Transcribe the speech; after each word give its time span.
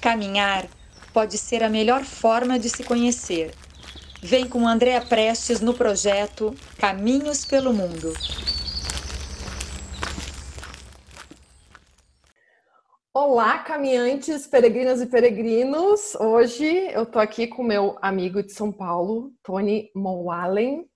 Caminhar 0.00 0.66
pode 1.12 1.36
ser 1.36 1.62
a 1.62 1.68
melhor 1.68 2.04
forma 2.04 2.58
de 2.58 2.70
se 2.70 2.82
conhecer. 2.82 3.54
Vem 4.22 4.48
com 4.48 4.66
Andréa 4.66 5.00
Prestes 5.02 5.60
no 5.60 5.74
projeto 5.74 6.54
Caminhos 6.78 7.44
pelo 7.44 7.74
Mundo. 7.74 8.14
Olá, 13.12 13.58
caminhantes, 13.58 14.46
peregrinas 14.46 15.02
e 15.02 15.06
peregrinos. 15.06 16.14
Hoje 16.14 16.64
eu 16.92 17.04
tô 17.04 17.18
aqui 17.18 17.46
com 17.46 17.62
meu 17.62 17.98
amigo 18.00 18.42
de 18.42 18.52
São 18.52 18.72
Paulo, 18.72 19.32
Tony 19.42 19.90
Moalen, 19.94 20.88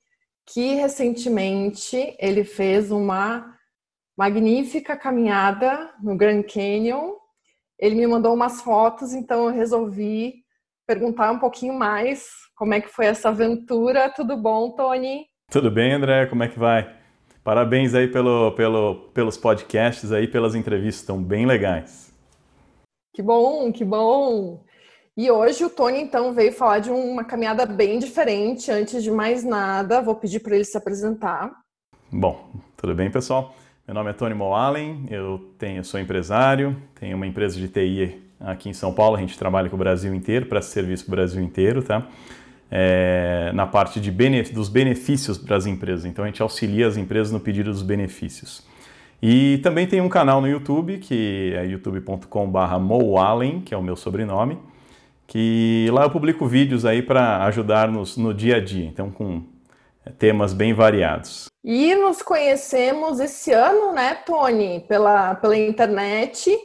que 0.47 0.75
recentemente 0.77 2.17
ele 2.19 2.43
fez 2.43 2.91
uma 2.91 3.55
magnífica 4.17 4.97
caminhada 4.97 5.93
no 6.03 6.17
Grand 6.17 6.43
Canyon. 6.45 7.24
Ele 7.85 7.97
me 7.97 8.07
mandou 8.07 8.33
umas 8.33 8.63
fotos, 8.63 9.13
então 9.13 9.45
eu 9.45 9.55
resolvi 9.55 10.37
perguntar 10.87 11.31
um 11.31 11.39
pouquinho 11.39 11.75
mais 11.75 12.31
como 12.57 12.73
é 12.73 12.81
que 12.81 12.89
foi 12.89 13.05
essa 13.05 13.29
aventura. 13.29 14.09
Tudo 14.09 14.39
bom, 14.39 14.71
Tony? 14.71 15.27
Tudo 15.53 15.71
bem, 15.71 15.93
André? 15.93 16.25
Como 16.25 16.43
é 16.43 16.49
que 16.49 16.59
vai? 16.59 16.97
Parabéns 17.45 17.93
aí 17.93 18.09
pelo, 18.09 18.53
pelo, 18.53 19.11
pelos 19.13 19.37
podcasts 19.37 20.13
aí, 20.13 20.27
pelas 20.27 20.55
entrevistas, 20.55 21.03
estão 21.03 21.23
bem 21.23 21.45
legais. 21.45 22.11
Que 23.15 23.21
bom, 23.21 23.71
que 23.71 23.85
bom! 23.85 24.65
E 25.15 25.31
hoje 25.31 25.63
o 25.63 25.69
Tony 25.69 26.01
então 26.01 26.33
veio 26.33 26.55
falar 26.55 26.79
de 26.79 26.91
uma 26.91 27.23
caminhada 27.23 27.67
bem 27.67 27.99
diferente. 27.99 28.71
Antes 28.71 29.03
de 29.03 29.11
mais 29.11 29.45
nada, 29.45 30.01
vou 30.01 30.15
pedir 30.15 30.41
para 30.41 30.55
ele 30.55 30.65
se 30.65 30.79
apresentar. 30.79 31.53
Bom, 32.11 32.49
tudo 32.79 32.95
bem, 32.95 33.11
pessoal? 33.11 33.55
Meu 33.87 33.93
nome 33.93 34.09
é 34.09 34.13
Tony 34.15 34.35
Moalen, 34.35 35.05
eu 35.11 35.53
tenho, 35.59 35.85
sou 35.85 36.01
empresário, 36.01 36.75
tenho 36.99 37.19
uma 37.19 37.27
empresa 37.27 37.61
de 37.61 37.69
TI 37.69 38.19
aqui 38.41 38.71
em 38.71 38.73
São 38.73 38.95
Paulo, 38.95 39.15
a 39.15 39.21
gente 39.21 39.39
trabalha 39.39 39.69
com 39.69 39.77
o 39.77 39.79
Brasil 39.79 40.15
inteiro, 40.15 40.47
para 40.47 40.63
serviço 40.63 41.05
para 41.05 41.13
o 41.13 41.17
Brasil 41.17 41.43
inteiro, 41.43 41.83
tá? 41.83 42.09
É, 42.71 43.53
na 43.53 43.67
parte 43.67 44.01
de 44.01 44.11
benef 44.11 44.55
dos 44.55 44.71
benefícios 44.71 45.37
para 45.37 45.55
as 45.55 45.67
empresas. 45.67 46.07
Então 46.07 46.25
a 46.25 46.27
gente 46.27 46.41
auxilia 46.41 46.87
as 46.87 46.97
empresas 46.97 47.31
no 47.31 47.39
pedido 47.39 47.71
dos 47.71 47.83
benefícios. 47.83 48.67
E 49.23 49.61
também 49.63 49.87
tem 49.87 50.01
um 50.01 50.09
canal 50.09 50.41
no 50.41 50.49
YouTube, 50.49 50.97
que 50.97 51.53
é 51.55 51.67
youtube.com.br 51.67 52.79
moallen, 52.81 53.61
que 53.61 53.75
é 53.75 53.77
o 53.77 53.83
meu 53.83 53.97
sobrenome, 53.97 54.57
que 55.27 55.91
lá 55.93 56.05
eu 56.05 56.11
publico 56.11 56.47
vídeos 56.47 56.87
aí 56.87 57.03
para 57.03 57.45
ajudar-nos 57.45 58.17
no 58.17 58.33
dia 58.33 58.57
a 58.57 58.61
dia, 58.61 58.87
então 58.87 59.11
com 59.11 59.43
temas 60.19 60.53
bem 60.53 60.75
variados. 60.75 61.47
E 61.65 61.95
nos 61.95 62.23
conhecemos 62.23 63.21
esse 63.21 63.53
ano, 63.53 63.93
né, 63.93 64.15
Tony, 64.27 64.85
pela, 64.89 65.35
pela 65.35 65.57
internet. 65.57 66.57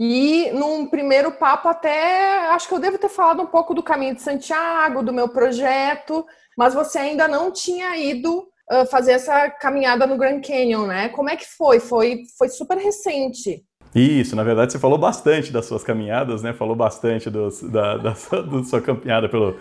E 0.00 0.50
num 0.52 0.86
primeiro 0.86 1.32
papo 1.32 1.68
até 1.68 2.48
acho 2.50 2.68
que 2.68 2.74
eu 2.74 2.78
devo 2.78 2.98
ter 2.98 3.08
falado 3.08 3.42
um 3.42 3.46
pouco 3.46 3.74
do 3.74 3.82
caminho 3.82 4.14
de 4.14 4.22
Santiago, 4.22 5.02
do 5.02 5.12
meu 5.12 5.28
projeto, 5.28 6.24
mas 6.56 6.72
você 6.72 6.98
ainda 6.98 7.26
não 7.26 7.50
tinha 7.50 7.96
ido 7.96 8.48
fazer 8.90 9.12
essa 9.12 9.50
caminhada 9.50 10.06
no 10.06 10.16
Grand 10.16 10.40
Canyon, 10.40 10.86
né? 10.86 11.08
Como 11.08 11.30
é 11.30 11.36
que 11.36 11.46
foi? 11.46 11.80
Foi, 11.80 12.22
foi 12.36 12.48
super 12.48 12.76
recente. 12.76 13.64
Isso, 13.94 14.36
na 14.36 14.44
verdade 14.44 14.72
você 14.72 14.78
falou 14.78 14.98
bastante 14.98 15.50
das 15.50 15.64
suas 15.64 15.82
caminhadas, 15.82 16.42
né? 16.42 16.52
Falou 16.52 16.76
bastante 16.76 17.30
dos, 17.30 17.62
da, 17.62 17.96
da, 17.96 18.10
da 18.42 18.64
sua 18.64 18.80
caminhada 18.82 19.28
pelo, 19.28 19.56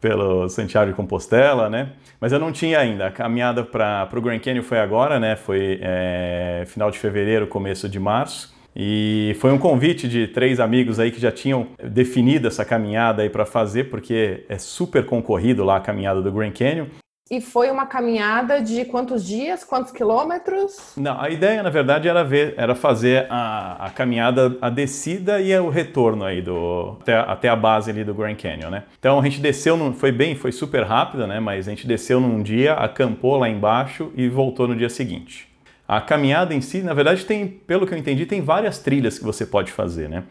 pelo 0.00 0.48
Santiago 0.48 0.90
de 0.90 0.96
Compostela, 0.96 1.68
né? 1.68 1.90
Mas 2.20 2.32
eu 2.32 2.38
não 2.38 2.52
tinha 2.52 2.78
ainda. 2.78 3.06
A 3.06 3.10
caminhada 3.10 3.64
para 3.64 4.08
o 4.14 4.20
Grand 4.20 4.38
Canyon 4.38 4.62
foi 4.62 4.78
agora, 4.78 5.18
né? 5.18 5.36
Foi 5.36 5.78
é, 5.82 6.64
final 6.66 6.90
de 6.90 6.98
fevereiro, 6.98 7.46
começo 7.46 7.88
de 7.88 7.98
março. 7.98 8.54
E 8.74 9.36
foi 9.40 9.52
um 9.52 9.58
convite 9.58 10.08
de 10.08 10.28
três 10.28 10.60
amigos 10.60 11.00
aí 11.00 11.10
que 11.10 11.20
já 11.20 11.32
tinham 11.32 11.68
definido 11.82 12.46
essa 12.46 12.64
caminhada 12.64 13.22
aí 13.22 13.28
para 13.28 13.44
fazer, 13.44 13.84
porque 13.90 14.44
é 14.48 14.58
super 14.58 15.04
concorrido 15.04 15.64
lá 15.64 15.76
a 15.76 15.80
caminhada 15.80 16.22
do 16.22 16.30
Grand 16.30 16.52
Canyon. 16.52 16.86
E 17.32 17.40
foi 17.40 17.70
uma 17.70 17.86
caminhada 17.86 18.60
de 18.60 18.84
quantos 18.84 19.24
dias, 19.24 19.62
quantos 19.62 19.92
quilômetros? 19.92 20.94
Não, 20.96 21.20
a 21.20 21.30
ideia 21.30 21.62
na 21.62 21.70
verdade 21.70 22.08
era 22.08 22.24
ver, 22.24 22.54
era 22.56 22.74
fazer 22.74 23.28
a, 23.30 23.86
a 23.86 23.90
caminhada, 23.90 24.58
a 24.60 24.68
descida 24.68 25.40
e 25.40 25.56
o 25.56 25.68
retorno 25.68 26.24
aí 26.24 26.42
do 26.42 26.96
até, 27.00 27.14
até, 27.14 27.48
a 27.48 27.54
base 27.54 27.88
ali 27.88 28.02
do 28.02 28.12
Grand 28.12 28.34
Canyon, 28.34 28.70
né? 28.70 28.82
Então 28.98 29.20
a 29.20 29.22
gente 29.22 29.38
desceu, 29.38 29.76
num, 29.76 29.92
foi 29.92 30.10
bem, 30.10 30.34
foi 30.34 30.50
super 30.50 30.82
rápida, 30.82 31.24
né? 31.24 31.38
Mas 31.38 31.68
a 31.68 31.70
gente 31.70 31.86
desceu 31.86 32.18
num 32.18 32.42
dia, 32.42 32.74
acampou 32.74 33.36
lá 33.36 33.48
embaixo 33.48 34.10
e 34.16 34.28
voltou 34.28 34.66
no 34.66 34.74
dia 34.74 34.88
seguinte. 34.88 35.48
A 35.86 36.00
caminhada 36.00 36.52
em 36.52 36.60
si, 36.60 36.82
na 36.82 36.94
verdade, 36.94 37.24
tem, 37.24 37.46
pelo 37.46 37.86
que 37.86 37.94
eu 37.94 37.98
entendi, 37.98 38.26
tem 38.26 38.40
várias 38.40 38.80
trilhas 38.80 39.20
que 39.20 39.24
você 39.24 39.46
pode 39.46 39.70
fazer, 39.70 40.08
né? 40.08 40.24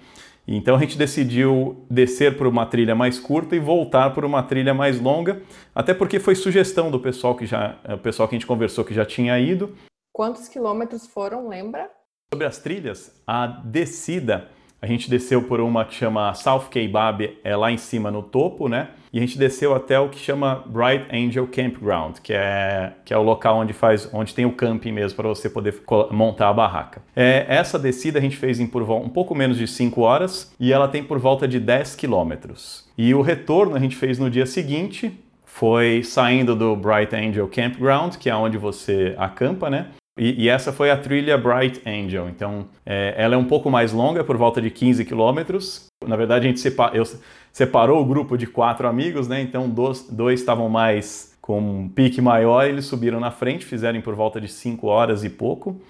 Então 0.47 0.75
a 0.75 0.79
gente 0.79 0.97
decidiu 0.97 1.85
descer 1.89 2.37
por 2.37 2.47
uma 2.47 2.65
trilha 2.65 2.95
mais 2.95 3.19
curta 3.19 3.55
e 3.55 3.59
voltar 3.59 4.11
por 4.11 4.25
uma 4.25 4.41
trilha 4.41 4.73
mais 4.73 4.99
longa, 4.99 5.41
até 5.75 5.93
porque 5.93 6.19
foi 6.19 6.35
sugestão 6.35 6.89
do 6.89 6.99
pessoal 6.99 7.35
que 7.35 7.45
já, 7.45 7.77
o 7.87 7.97
pessoal 7.97 8.27
que 8.27 8.35
a 8.35 8.37
gente 8.39 8.47
conversou 8.47 8.83
que 8.83 8.93
já 8.93 9.05
tinha 9.05 9.39
ido. 9.39 9.75
Quantos 10.11 10.47
quilômetros 10.47 11.05
foram, 11.07 11.47
lembra? 11.47 11.89
Sobre 12.33 12.45
as 12.45 12.57
trilhas, 12.57 13.21
a 13.25 13.45
descida 13.47 14.49
a 14.81 14.87
gente 14.87 15.09
desceu 15.09 15.43
por 15.43 15.59
uma 15.59 15.83
que 15.83 15.93
chama 15.93 16.33
South 16.33 16.69
Keibab, 16.71 17.37
é 17.43 17.55
lá 17.55 17.69
em 17.69 17.77
cima 17.77 18.09
no 18.09 18.23
topo, 18.23 18.69
né? 18.69 18.91
E 19.11 19.17
a 19.17 19.21
gente 19.21 19.37
desceu 19.37 19.73
até 19.73 19.99
o 19.99 20.09
que 20.09 20.19
chama 20.19 20.63
Bright 20.67 21.05
Angel 21.11 21.47
Campground, 21.47 22.17
que 22.21 22.33
é, 22.33 22.93
que 23.03 23.13
é 23.13 23.17
o 23.17 23.23
local 23.23 23.57
onde 23.57 23.73
faz, 23.73 24.07
onde 24.13 24.33
tem 24.33 24.45
o 24.45 24.51
camping 24.51 24.91
mesmo 24.91 25.15
para 25.15 25.27
você 25.27 25.49
poder 25.49 25.81
montar 26.11 26.49
a 26.49 26.53
barraca. 26.53 27.01
É, 27.15 27.45
essa 27.47 27.79
descida 27.79 28.19
a 28.19 28.21
gente 28.21 28.37
fez 28.37 28.59
em 28.59 28.67
por 28.67 28.83
um 28.83 29.09
pouco 29.09 29.33
menos 29.33 29.57
de 29.57 29.67
5 29.67 30.01
horas 30.01 30.53
e 30.59 30.71
ela 30.71 30.87
tem 30.87 31.03
por 31.03 31.17
volta 31.17 31.47
de 31.47 31.59
10 31.59 31.95
quilômetros. 31.95 32.87
E 32.97 33.13
o 33.13 33.21
retorno 33.21 33.75
a 33.75 33.79
gente 33.79 33.95
fez 33.95 34.19
no 34.19 34.29
dia 34.29 34.45
seguinte, 34.45 35.11
foi 35.43 36.03
saindo 36.03 36.55
do 36.55 36.75
Bright 36.75 37.15
Angel 37.15 37.47
Campground, 37.47 38.15
que 38.17 38.29
é 38.29 38.35
onde 38.35 38.57
você 38.57 39.15
acampa, 39.17 39.69
né? 39.69 39.87
E, 40.17 40.43
e, 40.43 40.49
essa 40.49 40.73
foi 40.73 40.91
a 40.91 40.97
trilha 40.97 41.37
Bright 41.37 41.81
Angel. 41.87 42.27
Então, 42.27 42.67
é, 42.85 43.13
ela 43.17 43.35
é 43.35 43.37
um 43.37 43.45
pouco 43.45 43.71
mais 43.71 43.93
longa, 43.93 44.21
por 44.21 44.35
volta 44.35 44.61
de 44.61 44.69
15 44.69 45.05
quilômetros. 45.05 45.85
Na 46.05 46.17
verdade, 46.17 46.45
a 46.45 46.49
gente 46.49 46.59
separa, 46.59 46.95
eu, 46.95 47.03
separou 47.51 48.01
o 48.01 48.05
grupo 48.05 48.37
de 48.37 48.47
quatro 48.47 48.87
amigos, 48.87 49.27
né? 49.27 49.41
Então, 49.41 49.69
dois, 49.69 50.03
dois 50.09 50.39
estavam 50.39 50.69
mais 50.69 51.37
com 51.41 51.59
um 51.59 51.89
pique 51.89 52.21
maior, 52.21 52.65
eles 52.67 52.85
subiram 52.85 53.19
na 53.19 53.31
frente, 53.31 53.65
fizeram 53.65 54.01
por 54.01 54.13
volta 54.13 54.39
de 54.39 54.47
5 54.47 54.85
horas 54.85 55.23
e 55.23 55.29
pouco. 55.29 55.81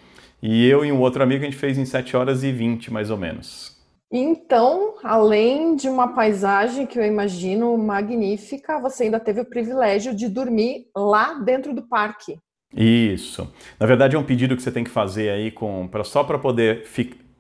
E 0.42 0.66
eu 0.66 0.86
e 0.86 0.92
um 0.92 1.02
outro 1.02 1.22
amigo 1.22 1.42
a 1.42 1.46
gente 1.46 1.58
fez 1.58 1.78
em 1.78 1.84
7 1.84 2.16
horas 2.16 2.44
e 2.44 2.52
20, 2.52 2.94
mais 2.94 3.12
ou 3.12 3.18
menos. 3.18 3.78
Então, 4.12 4.96
além 5.04 5.76
de 5.76 5.88
uma 5.88 6.14
paisagem 6.16 6.88
que 6.88 6.98
eu 6.98 7.06
imagino 7.06 7.78
magnífica, 7.78 8.80
você 8.80 9.04
ainda 9.04 9.20
teve 9.20 9.42
o 9.42 9.46
privilégio 9.46 10.16
de 10.16 10.28
dormir 10.28 10.88
lá 10.96 11.34
dentro 11.34 11.76
do 11.76 11.84
parque. 11.84 12.40
Isso. 12.76 13.52
Na 13.80 13.86
verdade, 13.86 14.16
é 14.16 14.20
um 14.20 14.24
pedido 14.24 14.56
que 14.56 14.64
você 14.64 14.72
tem 14.72 14.84
que 14.84 14.90
fazer 14.90 15.30
aí 15.30 15.52
com, 15.52 15.88
pra, 15.88 16.04
só 16.04 16.24
para 16.24 16.40
poder 16.40 16.88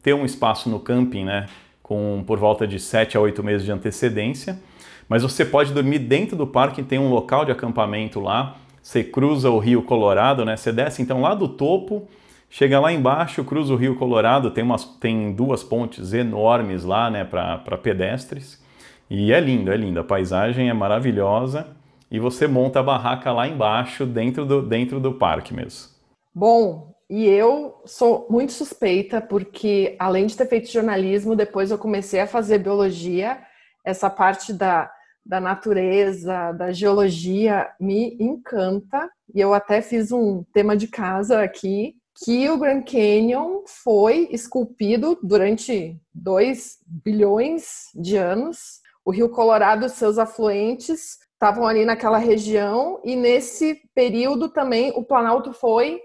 ter 0.03 0.13
um 0.13 0.25
espaço 0.25 0.69
no 0.69 0.79
camping, 0.79 1.25
né? 1.25 1.47
Com 1.89 2.23
por 2.25 2.37
volta 2.37 2.67
de 2.67 2.79
7 2.79 3.17
a 3.17 3.19
8 3.19 3.43
meses 3.43 3.65
de 3.65 3.71
antecedência. 3.71 4.59
Mas 5.07 5.23
você 5.23 5.43
pode 5.43 5.73
dormir 5.73 5.97
dentro 5.97 6.37
do 6.37 6.45
parque, 6.45 6.83
tem 6.83 6.99
um 6.99 7.09
local 7.09 7.43
de 7.43 7.51
acampamento 7.51 8.19
lá. 8.19 8.57
Você 8.79 9.03
cruza 9.03 9.49
o 9.49 9.57
Rio 9.57 9.81
Colorado, 9.81 10.45
né? 10.45 10.55
Você 10.55 10.71
desce 10.71 11.01
então 11.01 11.19
lá 11.19 11.33
do 11.33 11.47
topo, 11.47 12.07
chega 12.47 12.79
lá 12.79 12.93
embaixo, 12.93 13.43
cruza 13.43 13.73
o 13.73 13.75
Rio 13.75 13.95
Colorado, 13.95 14.51
tem, 14.51 14.63
umas, 14.63 14.85
tem 14.85 15.33
duas 15.33 15.63
pontes 15.63 16.13
enormes 16.13 16.83
lá, 16.83 17.09
né, 17.09 17.23
para 17.23 17.57
pedestres. 17.81 18.63
E 19.09 19.33
é 19.33 19.39
lindo, 19.39 19.71
é 19.71 19.75
lindo. 19.75 19.99
A 19.99 20.03
paisagem 20.03 20.69
é 20.69 20.73
maravilhosa 20.73 21.65
e 22.11 22.19
você 22.19 22.47
monta 22.47 22.79
a 22.79 22.83
barraca 22.83 23.31
lá 23.31 23.47
embaixo, 23.47 24.05
dentro 24.05 24.45
do, 24.45 24.61
dentro 24.61 24.99
do 24.99 25.11
parque 25.13 25.55
mesmo. 25.55 25.89
Bom, 26.35 26.93
e 27.09 27.25
eu 27.25 27.81
sou 27.85 28.27
muito 28.29 28.51
suspeita, 28.51 29.19
porque 29.19 29.95
além 29.97 30.27
de 30.27 30.37
ter 30.37 30.47
feito 30.47 30.71
jornalismo, 30.71 31.35
depois 31.35 31.71
eu 31.71 31.77
comecei 31.77 32.19
a 32.19 32.27
fazer 32.27 32.59
biologia. 32.59 33.41
Essa 33.83 34.11
parte 34.11 34.53
da, 34.53 34.91
da 35.25 35.39
natureza, 35.39 36.51
da 36.51 36.71
geologia, 36.71 37.67
me 37.79 38.15
encanta. 38.19 39.09
E 39.33 39.39
eu 39.39 39.55
até 39.55 39.81
fiz 39.81 40.11
um 40.11 40.43
tema 40.53 40.77
de 40.77 40.87
casa 40.87 41.41
aqui, 41.41 41.95
que 42.23 42.47
o 42.47 42.59
Grand 42.59 42.83
Canyon 42.83 43.63
foi 43.65 44.27
esculpido 44.31 45.17
durante 45.23 45.99
2 46.13 46.77
bilhões 46.85 47.85
de 47.95 48.17
anos. 48.17 48.81
O 49.03 49.09
Rio 49.09 49.29
Colorado, 49.29 49.89
seus 49.89 50.19
afluentes, 50.19 51.17
estavam 51.33 51.65
ali 51.65 51.85
naquela 51.85 52.19
região 52.19 53.01
e 53.03 53.15
nesse 53.15 53.81
período 53.95 54.49
também 54.49 54.91
o 54.95 55.03
Planalto 55.03 55.53
foi 55.53 55.99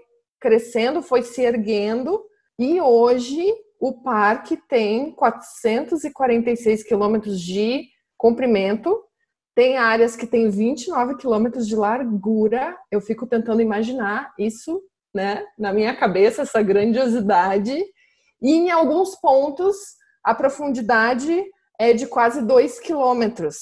crescendo, 0.45 1.01
foi 1.01 1.23
se 1.23 1.41
erguendo 1.41 2.23
e 2.59 2.79
hoje 2.79 3.43
o 3.79 4.03
parque 4.03 4.55
tem 4.69 5.11
446 5.15 6.83
quilômetros 6.83 7.41
de 7.41 7.87
comprimento, 8.15 8.95
tem 9.55 9.77
áreas 9.77 10.15
que 10.15 10.27
tem 10.27 10.47
29 10.47 11.17
quilômetros 11.17 11.67
de 11.67 11.75
largura. 11.75 12.77
Eu 12.91 13.01
fico 13.01 13.25
tentando 13.25 13.59
imaginar 13.59 14.35
isso, 14.37 14.83
né, 15.11 15.43
na 15.57 15.73
minha 15.73 15.95
cabeça 15.95 16.43
essa 16.43 16.61
grandiosidade 16.61 17.75
e 18.39 18.51
em 18.51 18.69
alguns 18.69 19.15
pontos 19.15 19.75
a 20.23 20.35
profundidade 20.35 21.43
é 21.79 21.91
de 21.91 22.05
quase 22.05 22.45
dois 22.45 22.79
quilômetros. 22.79 23.55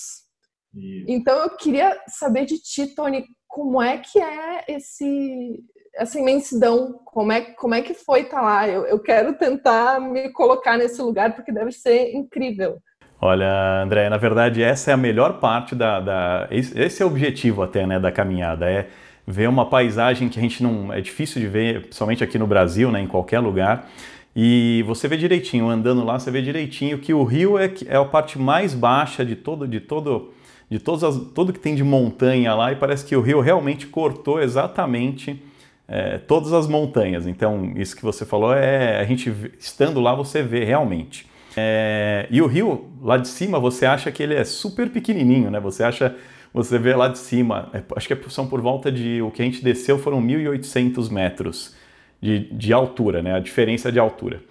Então 1.08 1.38
eu 1.44 1.56
queria 1.56 1.98
saber 2.10 2.46
de 2.46 2.60
ti, 2.60 2.94
Tony, 2.94 3.26
como 3.48 3.82
é 3.82 4.00
que 4.00 4.20
é 4.20 4.66
esse 4.68 5.64
essa 5.96 6.20
imensidão? 6.20 7.00
Como 7.06 7.32
é, 7.32 7.42
como 7.42 7.74
é 7.74 7.82
que 7.82 7.94
foi 7.94 8.22
estar 8.22 8.38
tá 8.38 8.42
lá? 8.42 8.68
Eu, 8.68 8.86
eu 8.86 9.00
quero 9.00 9.34
tentar 9.34 10.00
me 10.00 10.30
colocar 10.30 10.78
nesse 10.78 11.02
lugar 11.02 11.36
porque 11.36 11.52
deve 11.52 11.72
ser 11.72 12.14
incrível. 12.14 12.78
Olha, 13.22 13.82
André, 13.82 14.10
na 14.10 14.18
verdade 14.18 14.62
essa 14.62 14.92
é 14.92 14.94
a 14.94 14.98
melhor 14.98 15.40
parte 15.40 15.74
da, 15.74 16.00
da 16.00 16.48
esse 16.52 17.02
é 17.02 17.06
o 17.06 17.08
objetivo 17.08 17.64
até, 17.64 17.88
né, 17.88 17.98
da 17.98 18.12
caminhada, 18.12 18.70
é 18.70 18.90
ver 19.26 19.48
uma 19.48 19.66
paisagem 19.66 20.28
que 20.28 20.38
a 20.38 20.42
gente 20.42 20.62
não 20.62 20.92
é 20.92 21.00
difícil 21.00 21.40
de 21.40 21.48
ver, 21.48 21.84
principalmente 21.84 22.22
aqui 22.22 22.38
no 22.38 22.46
Brasil, 22.46 22.92
né, 22.92 23.00
em 23.00 23.08
qualquer 23.08 23.40
lugar. 23.40 23.88
E 24.36 24.84
você 24.88 25.08
vê 25.08 25.16
direitinho, 25.16 25.70
andando 25.70 26.04
lá, 26.04 26.20
você 26.20 26.32
vê 26.32 26.42
direitinho 26.42 26.98
que 26.98 27.14
o 27.14 27.24
rio 27.24 27.58
é, 27.58 27.72
é 27.86 27.96
a 27.96 28.04
parte 28.04 28.38
mais 28.38 28.74
baixa 28.74 29.24
de 29.24 29.36
todo, 29.36 29.68
de 29.68 29.80
todo, 29.80 30.34
de 30.70 30.80
todas 30.80 31.04
as, 31.04 31.16
tudo 31.34 31.54
que 31.54 31.60
tem 31.60 31.76
de 31.76 31.84
montanha 31.84 32.54
lá, 32.56 32.72
e 32.72 32.76
parece 32.76 33.06
que 33.06 33.16
o 33.16 33.22
rio 33.22 33.40
realmente 33.40 33.88
cortou 33.88 34.42
exatamente 34.42 35.42
é, 35.88 36.18
todas 36.18 36.54
as 36.54 36.68
montanhas. 36.68 37.28
Então, 37.28 37.74
isso 37.76 37.96
que 37.96 38.04
você 38.04 38.26
falou 38.26 38.54
é 38.54 39.00
a 39.00 39.04
gente 39.04 39.34
estando 39.60 40.00
lá 40.00 40.16
você 40.16 40.42
vê 40.42 40.64
realmente. 40.64 41.28
É, 41.56 42.28
e 42.32 42.42
o 42.42 42.48
rio 42.48 42.90
lá 43.02 43.18
de 43.18 43.28
cima 43.28 43.60
você 43.60 43.86
acha 43.86 44.12
que 44.12 44.24
ele 44.24 44.34
é 44.34 44.44
super 44.44 44.90
pequenininho, 44.90 45.52
né? 45.52 45.60
Você 45.60 45.84
acha 45.84 46.16
você 46.54 46.78
vê 46.78 46.96
lá 46.96 47.08
de 47.08 47.18
cima, 47.18 47.70
é, 47.74 47.82
acho 47.96 48.08
que 48.08 48.30
são 48.30 48.48
por 48.48 48.62
volta 48.62 48.92
de 48.92 49.22
o 49.24 49.32
que 49.32 49.42
a 49.42 49.46
gente 49.46 49.64
desceu 49.64 49.98
foram 49.98 50.22
1.800 50.22 51.12
metros 51.12 51.76
de, 52.22 52.42
de 52.54 52.72
altura, 52.72 53.24
né? 53.24 53.34
A 53.34 53.40
diferença 53.40 53.92
de 53.92 54.00
altura. 54.00 54.42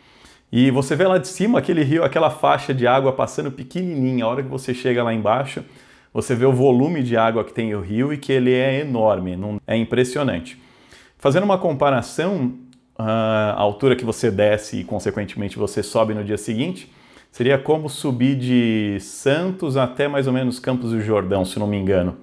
E 0.50 0.70
você 0.70 0.94
vê 0.94 1.06
lá 1.06 1.16
de 1.16 1.28
cima 1.28 1.60
aquele 1.60 1.82
rio, 1.82 2.04
aquela 2.04 2.28
faixa 2.28 2.74
de 2.74 2.86
água 2.86 3.12
passando 3.12 3.50
pequenininha. 3.50 4.24
A 4.24 4.28
hora 4.28 4.42
que 4.42 4.48
você 4.48 4.74
chega 4.74 5.02
lá 5.02 5.14
embaixo, 5.14 5.64
você 6.12 6.34
vê 6.34 6.44
o 6.44 6.52
volume 6.52 7.02
de 7.02 7.16
água 7.16 7.42
que 7.42 7.54
tem 7.54 7.74
o 7.74 7.80
rio 7.80 8.12
e 8.12 8.18
que 8.18 8.32
ele 8.32 8.52
é 8.52 8.80
enorme, 8.80 9.34
não, 9.34 9.58
é 9.66 9.76
impressionante. 9.76 10.60
Fazendo 11.22 11.44
uma 11.44 11.56
comparação, 11.56 12.58
a 12.98 13.54
altura 13.58 13.96
que 13.96 14.04
você 14.04 14.30
desce 14.30 14.80
e 14.80 14.84
consequentemente 14.84 15.56
você 15.56 15.82
sobe 15.82 16.12
no 16.12 16.22
dia 16.22 16.36
seguinte, 16.36 16.92
Seria 17.32 17.58
como 17.58 17.88
subir 17.88 18.36
de 18.36 19.00
Santos 19.00 19.78
até 19.78 20.06
mais 20.06 20.26
ou 20.26 20.34
menos 20.34 20.58
Campos 20.58 20.90
do 20.90 21.00
Jordão, 21.00 21.46
se 21.46 21.58
não 21.58 21.66
me 21.66 21.78
engano. 21.78 22.18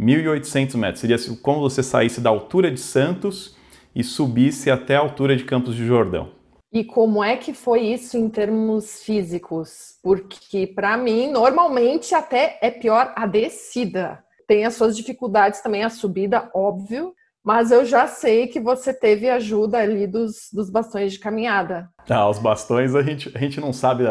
1.800 0.00 0.74
metros. 0.78 1.00
Seria 1.00 1.18
como 1.42 1.60
você 1.60 1.82
saísse 1.82 2.18
da 2.18 2.30
altura 2.30 2.70
de 2.70 2.80
Santos 2.80 3.54
e 3.94 4.02
subisse 4.02 4.70
até 4.70 4.96
a 4.96 5.00
altura 5.00 5.36
de 5.36 5.44
Campos 5.44 5.76
do 5.76 5.84
Jordão. 5.84 6.30
E 6.72 6.82
como 6.82 7.22
é 7.22 7.36
que 7.36 7.52
foi 7.52 7.82
isso 7.82 8.16
em 8.16 8.30
termos 8.30 9.02
físicos? 9.02 9.98
Porque 10.02 10.66
para 10.66 10.96
mim, 10.96 11.30
normalmente 11.30 12.14
até 12.14 12.58
é 12.62 12.70
pior 12.70 13.12
a 13.14 13.26
descida. 13.26 14.24
Tem 14.48 14.64
as 14.64 14.74
suas 14.74 14.96
dificuldades 14.96 15.60
também 15.60 15.84
a 15.84 15.90
subida, 15.90 16.50
óbvio, 16.54 17.14
mas 17.44 17.70
eu 17.70 17.84
já 17.84 18.06
sei 18.06 18.46
que 18.46 18.58
você 18.58 18.94
teve 18.94 19.28
ajuda 19.28 19.78
ali 19.78 20.06
dos, 20.06 20.48
dos 20.50 20.70
bastões 20.70 21.12
de 21.12 21.18
caminhada. 21.18 21.90
Ah, 22.08 22.28
os 22.28 22.38
bastões 22.38 22.94
a 22.94 23.02
gente, 23.02 23.30
a 23.34 23.38
gente 23.38 23.60
não 23.60 23.72
sabe 23.72 24.04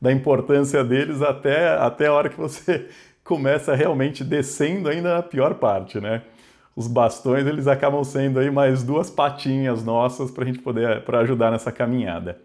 da 0.00 0.10
importância 0.10 0.82
deles 0.82 1.22
até, 1.22 1.68
até 1.76 2.08
a 2.08 2.12
hora 2.12 2.28
que 2.28 2.36
você 2.36 2.88
começa 3.22 3.76
realmente 3.76 4.24
descendo 4.24 4.88
ainda 4.88 5.14
na 5.14 5.22
pior 5.22 5.54
parte, 5.54 6.00
né? 6.00 6.22
Os 6.74 6.88
bastões 6.88 7.46
eles 7.46 7.68
acabam 7.68 8.02
sendo 8.02 8.40
aí 8.40 8.50
mais 8.50 8.82
duas 8.82 9.08
patinhas 9.08 9.84
nossas 9.84 10.30
para 10.30 10.44
a 10.44 10.46
gente 10.46 10.58
poder 10.58 11.02
para 11.02 11.20
ajudar 11.20 11.50
nessa 11.52 11.70
caminhada. 11.70 12.40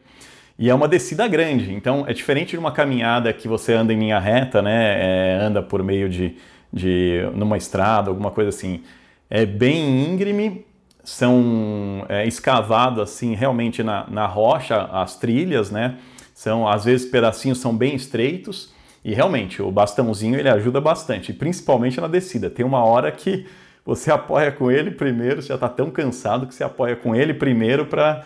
E 0.60 0.70
é 0.70 0.76
uma 0.76 0.88
descida 0.88 1.28
grande, 1.28 1.74
então 1.74 2.06
é 2.08 2.14
diferente 2.14 2.52
de 2.52 2.58
uma 2.58 2.72
caminhada 2.72 3.34
que 3.34 3.48
você 3.48 3.74
anda 3.74 3.92
em 3.92 4.00
linha 4.00 4.20
reta, 4.20 4.62
né? 4.62 5.34
É, 5.34 5.40
anda 5.42 5.62
por 5.62 5.82
meio 5.82 6.08
de, 6.08 6.38
de 6.72 7.30
numa 7.34 7.58
estrada, 7.58 8.10
alguma 8.10 8.30
coisa 8.30 8.50
assim. 8.50 8.84
É 9.30 9.46
bem 9.46 10.06
íngreme, 10.06 10.66
são 11.04 12.06
é, 12.10 12.28
escavado 12.28 13.02
assim 13.02 13.36
realmente 13.36 13.84
na, 13.84 14.06
na 14.10 14.26
rocha 14.26 14.84
as 14.92 15.16
trilhas, 15.18 15.70
né? 15.72 15.98
São, 16.34 16.68
às 16.68 16.84
vezes, 16.84 17.10
pedacinhos 17.10 17.60
são 17.60 17.76
bem 17.76 17.96
estreitos 17.96 18.74
e 19.04 19.14
realmente 19.14 19.62
o 19.62 19.72
bastãozinho 19.72 20.38
ele 20.38 20.50
ajuda 20.50 20.82
bastante, 20.82 21.32
principalmente 21.32 22.02
na 22.02 22.08
descida. 22.08 22.50
Tem 22.50 22.66
uma 22.66 22.84
hora 22.84 23.12
que 23.12 23.46
você 23.86 24.12
apoia 24.12 24.52
com 24.52 24.72
ele 24.72 24.92
primeiro, 24.92 25.42
você 25.42 25.50
já 25.50 25.56
está 25.56 25.70
tão 25.70 25.92
cansado 25.92 26.48
que 26.48 26.56
você 26.56 26.64
apoia 26.64 26.96
com 26.96 27.16
ele 27.16 27.34
primeiro 27.34 27.86
para 27.86 28.26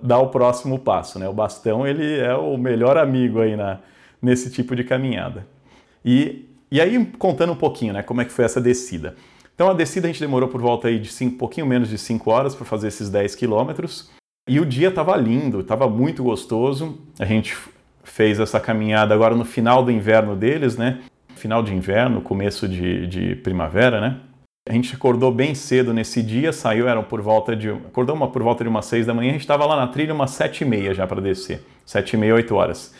dar 0.00 0.20
o 0.20 0.28
próximo 0.28 0.78
passo. 0.78 1.18
Né? 1.18 1.28
O 1.28 1.32
bastão 1.32 1.86
ele 1.86 2.18
é 2.20 2.34
o 2.34 2.56
melhor 2.56 2.96
amigo 2.96 3.40
aí 3.40 3.56
na, 3.56 3.80
nesse 4.22 4.48
tipo 4.50 4.76
de 4.76 4.84
caminhada. 4.84 5.44
E, 6.04 6.48
e 6.70 6.80
aí, 6.80 7.04
contando 7.18 7.52
um 7.52 7.56
pouquinho 7.56 7.92
né, 7.92 8.02
como 8.02 8.20
é 8.20 8.24
que 8.24 8.32
foi 8.32 8.44
essa 8.44 8.60
descida. 8.60 9.16
Então 9.54 9.70
a 9.70 9.74
descida 9.74 10.06
a 10.06 10.10
gente 10.10 10.20
demorou 10.20 10.48
por 10.48 10.60
volta 10.60 10.88
aí 10.88 10.98
de 10.98 11.08
cinco, 11.08 11.38
pouquinho 11.38 11.66
menos 11.66 11.88
de 11.88 11.98
5 11.98 12.30
horas 12.30 12.54
para 12.54 12.64
fazer 12.64 12.88
esses 12.88 13.10
10 13.10 13.34
quilômetros. 13.34 14.10
E 14.48 14.58
o 14.58 14.66
dia 14.66 14.88
estava 14.88 15.16
lindo, 15.16 15.60
estava 15.60 15.88
muito 15.88 16.22
gostoso. 16.24 16.98
A 17.18 17.24
gente 17.24 17.56
fez 18.02 18.40
essa 18.40 18.58
caminhada 18.58 19.14
agora 19.14 19.34
no 19.34 19.44
final 19.44 19.84
do 19.84 19.90
inverno 19.90 20.34
deles, 20.34 20.76
né? 20.76 21.00
Final 21.36 21.62
de 21.62 21.74
inverno, 21.74 22.20
começo 22.20 22.68
de, 22.68 23.06
de 23.06 23.36
primavera, 23.36 24.00
né? 24.00 24.20
A 24.68 24.72
gente 24.72 24.94
acordou 24.94 25.32
bem 25.32 25.54
cedo 25.54 25.92
nesse 25.92 26.22
dia, 26.22 26.52
saiu, 26.52 26.88
eram 26.88 27.02
por 27.02 27.20
volta 27.20 27.54
de. 27.54 27.68
Acordou 27.68 28.14
uma, 28.14 28.30
por 28.30 28.42
volta 28.42 28.62
de 28.62 28.70
umas 28.70 28.86
seis 28.86 29.06
da 29.06 29.14
manhã, 29.14 29.30
a 29.30 29.32
gente 29.32 29.42
estava 29.42 29.66
lá 29.66 29.76
na 29.76 29.88
trilha 29.88 30.14
umas 30.14 30.30
sete 30.30 30.62
e 30.62 30.64
meia 30.64 30.94
já 30.94 31.06
para 31.06 31.20
descer. 31.20 31.64
Sete 31.84 32.14
e 32.14 32.16
meia, 32.16 32.34
oito 32.34 32.54
horas. 32.54 32.94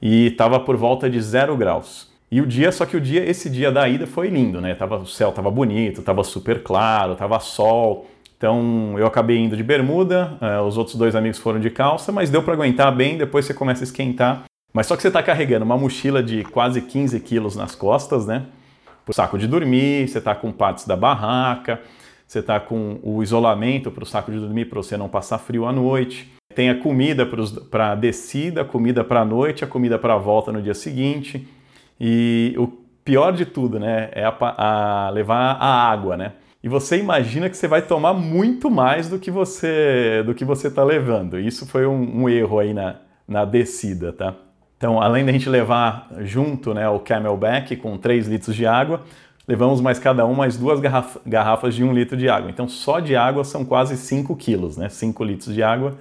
E 0.00 0.26
estava 0.26 0.60
por 0.60 0.76
volta 0.76 1.08
de 1.08 1.20
zero 1.20 1.56
graus. 1.56 2.12
E 2.30 2.40
o 2.40 2.46
dia, 2.46 2.72
só 2.72 2.84
que 2.84 2.96
o 2.96 3.00
dia, 3.00 3.24
esse 3.24 3.48
dia 3.48 3.70
da 3.70 3.88
ida 3.88 4.06
foi 4.06 4.28
lindo, 4.28 4.60
né? 4.60 4.74
Tava, 4.74 4.98
o 4.98 5.06
céu 5.06 5.30
estava 5.30 5.50
bonito, 5.50 6.00
estava 6.00 6.24
super 6.24 6.62
claro, 6.62 7.12
estava 7.12 7.38
sol. 7.38 8.06
Então 8.36 8.98
eu 8.98 9.06
acabei 9.06 9.38
indo 9.38 9.56
de 9.56 9.62
bermuda, 9.62 10.36
uh, 10.42 10.62
os 10.66 10.76
outros 10.76 10.96
dois 10.96 11.14
amigos 11.14 11.38
foram 11.38 11.60
de 11.60 11.70
calça, 11.70 12.12
mas 12.12 12.28
deu 12.28 12.42
para 12.42 12.52
aguentar 12.52 12.94
bem, 12.94 13.16
depois 13.16 13.44
você 13.44 13.54
começa 13.54 13.82
a 13.82 13.86
esquentar. 13.86 14.44
Mas 14.74 14.86
só 14.86 14.96
que 14.96 15.02
você 15.02 15.08
está 15.08 15.22
carregando 15.22 15.64
uma 15.64 15.78
mochila 15.78 16.22
de 16.22 16.44
quase 16.44 16.82
15 16.82 17.18
quilos 17.20 17.56
nas 17.56 17.74
costas, 17.74 18.26
né? 18.26 18.44
O 19.08 19.12
saco 19.12 19.38
de 19.38 19.46
dormir, 19.46 20.08
você 20.08 20.18
está 20.18 20.34
com 20.34 20.50
partes 20.50 20.86
da 20.86 20.96
barraca, 20.96 21.80
você 22.26 22.40
está 22.40 22.58
com 22.58 22.98
o 23.02 23.22
isolamento 23.22 23.90
para 23.90 24.02
o 24.02 24.06
saco 24.06 24.32
de 24.32 24.38
dormir 24.40 24.64
para 24.64 24.82
você 24.82 24.96
não 24.96 25.08
passar 25.08 25.38
frio 25.38 25.64
à 25.64 25.72
noite. 25.72 26.30
Tem 26.54 26.68
a 26.68 26.74
comida 26.74 27.24
para 27.70 27.92
a 27.92 27.94
descida, 27.94 28.62
a 28.62 28.64
comida 28.64 29.04
para 29.04 29.20
a 29.20 29.24
noite, 29.24 29.62
a 29.62 29.66
comida 29.66 29.98
para 29.98 30.14
a 30.14 30.18
volta 30.18 30.50
no 30.50 30.60
dia 30.60 30.74
seguinte. 30.74 31.46
E 32.00 32.54
o 32.58 32.68
pior 33.04 33.32
de 33.32 33.46
tudo, 33.46 33.78
né, 33.78 34.10
é 34.12 34.24
a, 34.24 35.06
a 35.06 35.10
levar 35.10 35.52
a 35.60 35.90
água, 35.90 36.16
né? 36.16 36.32
e 36.66 36.68
você 36.68 36.98
imagina 36.98 37.48
que 37.48 37.56
você 37.56 37.68
vai 37.68 37.80
tomar 37.80 38.12
muito 38.12 38.68
mais 38.68 39.08
do 39.08 39.20
que 39.20 39.30
você 39.30 40.24
do 40.26 40.34
que 40.34 40.44
você 40.44 40.66
está 40.66 40.82
levando. 40.82 41.38
Isso 41.38 41.64
foi 41.64 41.86
um, 41.86 42.22
um, 42.22 42.28
erro 42.28 42.58
aí 42.58 42.74
na, 42.74 42.96
na 43.26 43.44
descida, 43.44 44.12
tá? 44.12 44.34
Então, 44.76 45.00
além 45.00 45.24
da 45.24 45.30
gente 45.30 45.48
levar 45.48 46.08
junto 46.22 46.74
né, 46.74 46.88
o 46.88 46.98
Camelback 46.98 47.76
com 47.76 47.96
3 47.96 48.26
litros 48.26 48.56
de 48.56 48.66
água, 48.66 49.02
levamos 49.46 49.80
mais 49.80 50.00
cada 50.00 50.26
um 50.26 50.34
mais 50.34 50.56
duas 50.56 50.80
garraf 50.80 51.18
garrafas 51.24 51.72
de 51.72 51.84
1 51.84 51.94
litro 51.94 52.16
de 52.16 52.28
água. 52.28 52.50
Então, 52.50 52.66
só 52.68 52.98
de 52.98 53.14
água 53.14 53.44
são 53.44 53.64
quase 53.64 53.96
5 53.96 54.34
quilos, 54.34 54.76
né? 54.76 54.88
5 54.88 55.22
litros 55.22 55.54
de 55.54 55.62
água, 55.62 55.94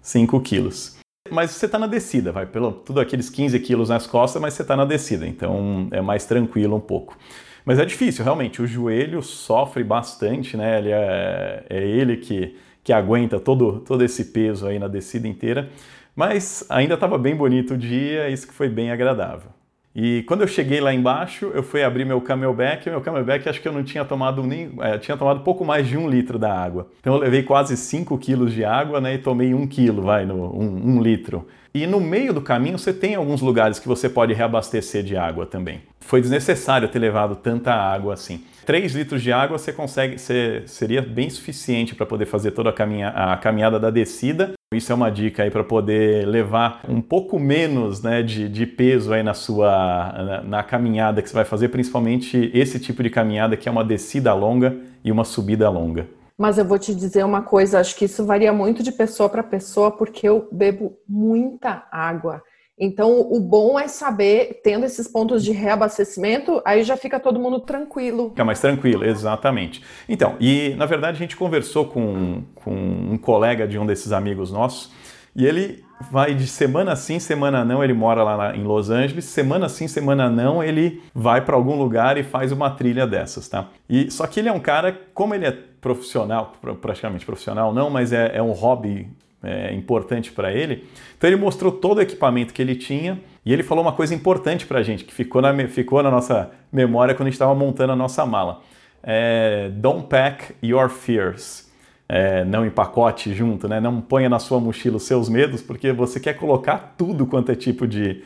5 0.00 0.40
quilos. 0.40 1.01
Mas 1.32 1.52
você 1.52 1.64
está 1.64 1.78
na 1.78 1.86
descida, 1.86 2.30
vai 2.30 2.44
pelo 2.44 2.72
tudo 2.72 3.00
aqueles 3.00 3.30
15 3.30 3.58
quilos 3.60 3.88
nas 3.88 4.06
costas, 4.06 4.40
mas 4.40 4.52
você 4.52 4.60
está 4.60 4.76
na 4.76 4.84
descida, 4.84 5.26
então 5.26 5.88
é 5.90 6.02
mais 6.02 6.26
tranquilo 6.26 6.76
um 6.76 6.80
pouco. 6.80 7.16
Mas 7.64 7.78
é 7.78 7.84
difícil, 7.86 8.22
realmente. 8.22 8.60
O 8.60 8.66
joelho 8.66 9.22
sofre 9.22 9.82
bastante, 9.82 10.56
né? 10.56 10.78
Ele 10.78 10.90
é, 10.90 11.64
é 11.70 11.82
ele 11.82 12.18
que, 12.18 12.56
que 12.84 12.92
aguenta 12.92 13.40
todo, 13.40 13.80
todo 13.80 14.04
esse 14.04 14.26
peso 14.26 14.66
aí 14.66 14.78
na 14.78 14.88
descida 14.88 15.26
inteira. 15.26 15.70
Mas 16.14 16.66
ainda 16.68 16.94
estava 16.94 17.16
bem 17.16 17.34
bonito 17.34 17.74
o 17.74 17.78
dia, 17.78 18.28
isso 18.28 18.46
que 18.46 18.52
foi 18.52 18.68
bem 18.68 18.90
agradável. 18.90 19.50
E 19.94 20.22
quando 20.22 20.40
eu 20.40 20.48
cheguei 20.48 20.80
lá 20.80 20.92
embaixo, 20.92 21.50
eu 21.54 21.62
fui 21.62 21.82
abrir 21.82 22.04
meu 22.04 22.20
camelback, 22.20 22.88
meu 22.88 23.00
camelback 23.00 23.46
acho 23.48 23.60
que 23.60 23.68
eu 23.68 23.72
não 23.72 23.84
tinha 23.84 24.04
tomado 24.04 24.42
nem, 24.42 24.72
é, 24.80 24.96
tinha 24.96 25.16
tomado 25.16 25.40
pouco 25.40 25.64
mais 25.64 25.86
de 25.86 25.98
um 25.98 26.08
litro 26.08 26.38
da 26.38 26.52
água. 26.52 26.88
Então 27.00 27.14
eu 27.14 27.20
levei 27.20 27.42
quase 27.42 27.76
5 27.76 28.16
quilos 28.18 28.52
de 28.52 28.64
água, 28.64 29.00
né, 29.00 29.14
e 29.14 29.18
tomei 29.18 29.52
um 29.52 29.66
quilo, 29.66 30.02
vai, 30.02 30.24
no, 30.24 30.34
um, 30.34 30.96
um 30.96 31.02
litro. 31.02 31.46
E 31.74 31.86
no 31.86 32.00
meio 32.00 32.32
do 32.32 32.40
caminho 32.40 32.78
você 32.78 32.92
tem 32.92 33.14
alguns 33.14 33.40
lugares 33.40 33.78
que 33.78 33.88
você 33.88 34.08
pode 34.08 34.32
reabastecer 34.32 35.02
de 35.02 35.16
água 35.16 35.46
também. 35.46 35.82
Foi 36.00 36.20
desnecessário 36.20 36.88
ter 36.88 36.98
levado 36.98 37.36
tanta 37.36 37.72
água 37.72 38.14
assim. 38.14 38.44
3 38.64 38.94
litros 38.94 39.22
de 39.22 39.32
água 39.32 39.58
você 39.58 39.72
consegue, 39.72 40.18
você, 40.18 40.62
seria 40.66 41.02
bem 41.02 41.28
suficiente 41.28 41.94
para 41.94 42.06
poder 42.06 42.26
fazer 42.26 42.52
toda 42.52 42.70
a, 42.70 42.72
caminha, 42.72 43.08
a 43.08 43.36
caminhada 43.36 43.78
da 43.78 43.90
descida. 43.90 44.52
Isso 44.76 44.92
é 44.92 44.94
uma 44.94 45.10
dica 45.10 45.42
aí 45.42 45.50
para 45.50 45.64
poder 45.64 46.26
levar 46.26 46.82
um 46.88 47.00
pouco 47.00 47.38
menos 47.38 48.02
né, 48.02 48.22
de, 48.22 48.48
de 48.48 48.66
peso 48.66 49.12
aí 49.12 49.22
na 49.22 49.34
sua 49.34 50.12
na, 50.12 50.42
na 50.42 50.62
caminhada 50.62 51.22
que 51.22 51.28
você 51.28 51.34
vai 51.34 51.44
fazer, 51.44 51.68
principalmente 51.68 52.50
esse 52.54 52.78
tipo 52.78 53.02
de 53.02 53.10
caminhada 53.10 53.56
que 53.56 53.68
é 53.68 53.72
uma 53.72 53.84
descida 53.84 54.32
longa 54.34 54.76
e 55.04 55.10
uma 55.10 55.24
subida 55.24 55.68
longa. 55.68 56.06
Mas 56.38 56.58
eu 56.58 56.64
vou 56.64 56.78
te 56.78 56.94
dizer 56.94 57.24
uma 57.24 57.42
coisa, 57.42 57.78
acho 57.78 57.94
que 57.94 58.06
isso 58.06 58.24
varia 58.24 58.52
muito 58.52 58.82
de 58.82 58.90
pessoa 58.90 59.28
para 59.28 59.42
pessoa, 59.42 59.90
porque 59.90 60.28
eu 60.28 60.48
bebo 60.50 60.96
muita 61.08 61.86
água. 61.90 62.42
Então, 62.78 63.20
o 63.20 63.38
bom 63.38 63.78
é 63.78 63.86
saber, 63.86 64.60
tendo 64.64 64.84
esses 64.84 65.06
pontos 65.06 65.44
de 65.44 65.52
reabastecimento, 65.52 66.62
aí 66.64 66.82
já 66.82 66.96
fica 66.96 67.20
todo 67.20 67.38
mundo 67.38 67.60
tranquilo. 67.60 68.30
Fica 68.30 68.44
mais 68.44 68.60
tranquilo, 68.60 69.04
exatamente. 69.04 69.82
Então, 70.08 70.36
e 70.40 70.74
na 70.76 70.86
verdade 70.86 71.16
a 71.16 71.18
gente 71.18 71.36
conversou 71.36 71.86
com, 71.86 72.42
com 72.54 72.72
um 72.72 73.18
colega 73.18 73.68
de 73.68 73.78
um 73.78 73.84
desses 73.84 74.10
amigos 74.10 74.50
nossos, 74.50 74.90
e 75.34 75.46
ele 75.46 75.84
vai 76.10 76.34
de 76.34 76.46
semana 76.46 76.96
sim, 76.96 77.18
semana 77.18 77.64
não, 77.64 77.82
ele 77.82 77.92
mora 77.92 78.22
lá 78.22 78.56
em 78.56 78.64
Los 78.64 78.90
Angeles, 78.90 79.24
semana 79.26 79.68
sim, 79.68 79.86
semana 79.86 80.28
não, 80.28 80.62
ele 80.62 81.02
vai 81.14 81.44
para 81.44 81.54
algum 81.54 81.76
lugar 81.76 82.18
e 82.18 82.22
faz 82.22 82.52
uma 82.52 82.70
trilha 82.70 83.06
dessas, 83.06 83.48
tá? 83.48 83.68
E 83.88 84.10
só 84.10 84.26
que 84.26 84.40
ele 84.40 84.48
é 84.48 84.52
um 84.52 84.60
cara, 84.60 84.98
como 85.14 85.34
ele 85.34 85.46
é 85.46 85.52
profissional, 85.80 86.52
praticamente 86.80 87.24
profissional 87.24 87.72
não, 87.72 87.88
mas 87.90 88.12
é, 88.12 88.36
é 88.36 88.42
um 88.42 88.52
hobby 88.52 89.08
é, 89.42 89.74
importante 89.74 90.30
para 90.30 90.52
ele. 90.52 90.86
Então 91.16 91.28
ele 91.28 91.36
mostrou 91.36 91.72
todo 91.72 91.98
o 91.98 92.00
equipamento 92.00 92.54
que 92.54 92.62
ele 92.62 92.74
tinha 92.74 93.20
e 93.44 93.52
ele 93.52 93.62
falou 93.62 93.82
uma 93.82 93.92
coisa 93.92 94.14
importante 94.14 94.66
para 94.66 94.78
a 94.78 94.82
gente, 94.82 95.04
que 95.04 95.12
ficou 95.12 95.42
na, 95.42 95.52
ficou 95.68 96.02
na 96.02 96.10
nossa 96.10 96.50
memória 96.72 97.14
quando 97.14 97.26
a 97.26 97.30
gente 97.30 97.34
estava 97.34 97.54
montando 97.54 97.92
a 97.92 97.96
nossa 97.96 98.24
mala. 98.24 98.62
É, 99.02 99.70
Don't 99.74 100.06
pack 100.06 100.54
your 100.62 100.88
fears. 100.88 101.70
É, 102.08 102.44
não 102.44 102.66
empacote 102.66 103.32
junto, 103.32 103.66
né? 103.66 103.80
Não 103.80 104.00
ponha 104.00 104.28
na 104.28 104.38
sua 104.38 104.60
mochila 104.60 104.98
os 104.98 105.04
seus 105.04 105.30
medos, 105.30 105.62
porque 105.62 105.92
você 105.92 106.20
quer 106.20 106.34
colocar 106.34 106.94
tudo 106.98 107.26
quanto 107.26 107.50
é 107.50 107.54
tipo 107.54 107.86
de, 107.86 108.22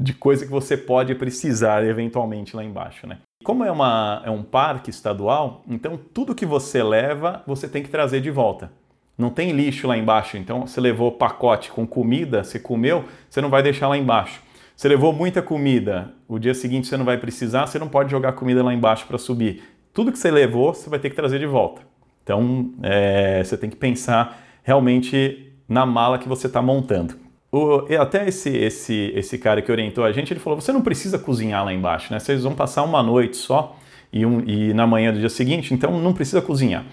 de 0.00 0.14
coisa 0.14 0.46
que 0.46 0.50
você 0.50 0.78
pode 0.78 1.14
precisar 1.14 1.84
eventualmente 1.84 2.56
lá 2.56 2.64
embaixo, 2.64 3.06
né? 3.06 3.18
Como 3.44 3.64
é, 3.64 3.70
uma, 3.70 4.22
é 4.24 4.30
um 4.30 4.42
parque 4.42 4.88
estadual, 4.88 5.62
então 5.68 5.98
tudo 6.12 6.34
que 6.34 6.46
você 6.46 6.82
leva, 6.82 7.42
você 7.46 7.68
tem 7.68 7.82
que 7.82 7.90
trazer 7.90 8.20
de 8.20 8.30
volta. 8.30 8.72
Não 9.18 9.30
tem 9.30 9.50
lixo 9.50 9.88
lá 9.88 9.98
embaixo, 9.98 10.36
então 10.36 10.64
você 10.64 10.80
levou 10.80 11.10
pacote 11.10 11.72
com 11.72 11.84
comida, 11.84 12.44
você 12.44 12.60
comeu, 12.60 13.04
você 13.28 13.40
não 13.40 13.50
vai 13.50 13.64
deixar 13.64 13.88
lá 13.88 13.98
embaixo. 13.98 14.40
Você 14.76 14.86
levou 14.86 15.12
muita 15.12 15.42
comida, 15.42 16.14
o 16.28 16.38
dia 16.38 16.54
seguinte 16.54 16.86
você 16.86 16.96
não 16.96 17.04
vai 17.04 17.18
precisar, 17.18 17.66
você 17.66 17.80
não 17.80 17.88
pode 17.88 18.12
jogar 18.12 18.32
comida 18.34 18.62
lá 18.62 18.72
embaixo 18.72 19.06
para 19.08 19.18
subir. 19.18 19.60
Tudo 19.92 20.12
que 20.12 20.18
você 20.18 20.30
levou, 20.30 20.72
você 20.72 20.88
vai 20.88 21.00
ter 21.00 21.10
que 21.10 21.16
trazer 21.16 21.40
de 21.40 21.46
volta. 21.46 21.82
Então, 22.22 22.70
é, 22.80 23.42
você 23.42 23.56
tem 23.56 23.68
que 23.68 23.74
pensar 23.74 24.40
realmente 24.62 25.52
na 25.68 25.84
mala 25.84 26.16
que 26.16 26.28
você 26.28 26.46
está 26.46 26.62
montando. 26.62 27.16
O, 27.50 27.86
até 27.98 28.28
esse, 28.28 28.50
esse, 28.50 29.12
esse 29.16 29.36
cara 29.38 29.60
que 29.60 29.72
orientou 29.72 30.04
a 30.04 30.12
gente, 30.12 30.32
ele 30.32 30.38
falou: 30.38 30.60
você 30.60 30.70
não 30.70 30.82
precisa 30.82 31.18
cozinhar 31.18 31.64
lá 31.64 31.72
embaixo, 31.72 32.12
né? 32.12 32.20
Vocês 32.20 32.44
vão 32.44 32.54
passar 32.54 32.84
uma 32.84 33.02
noite 33.02 33.36
só 33.36 33.76
e, 34.12 34.24
um, 34.24 34.40
e 34.46 34.72
na 34.74 34.86
manhã 34.86 35.12
do 35.12 35.18
dia 35.18 35.28
seguinte, 35.28 35.74
então 35.74 35.98
não 35.98 36.12
precisa 36.12 36.40
cozinhar. 36.40 36.84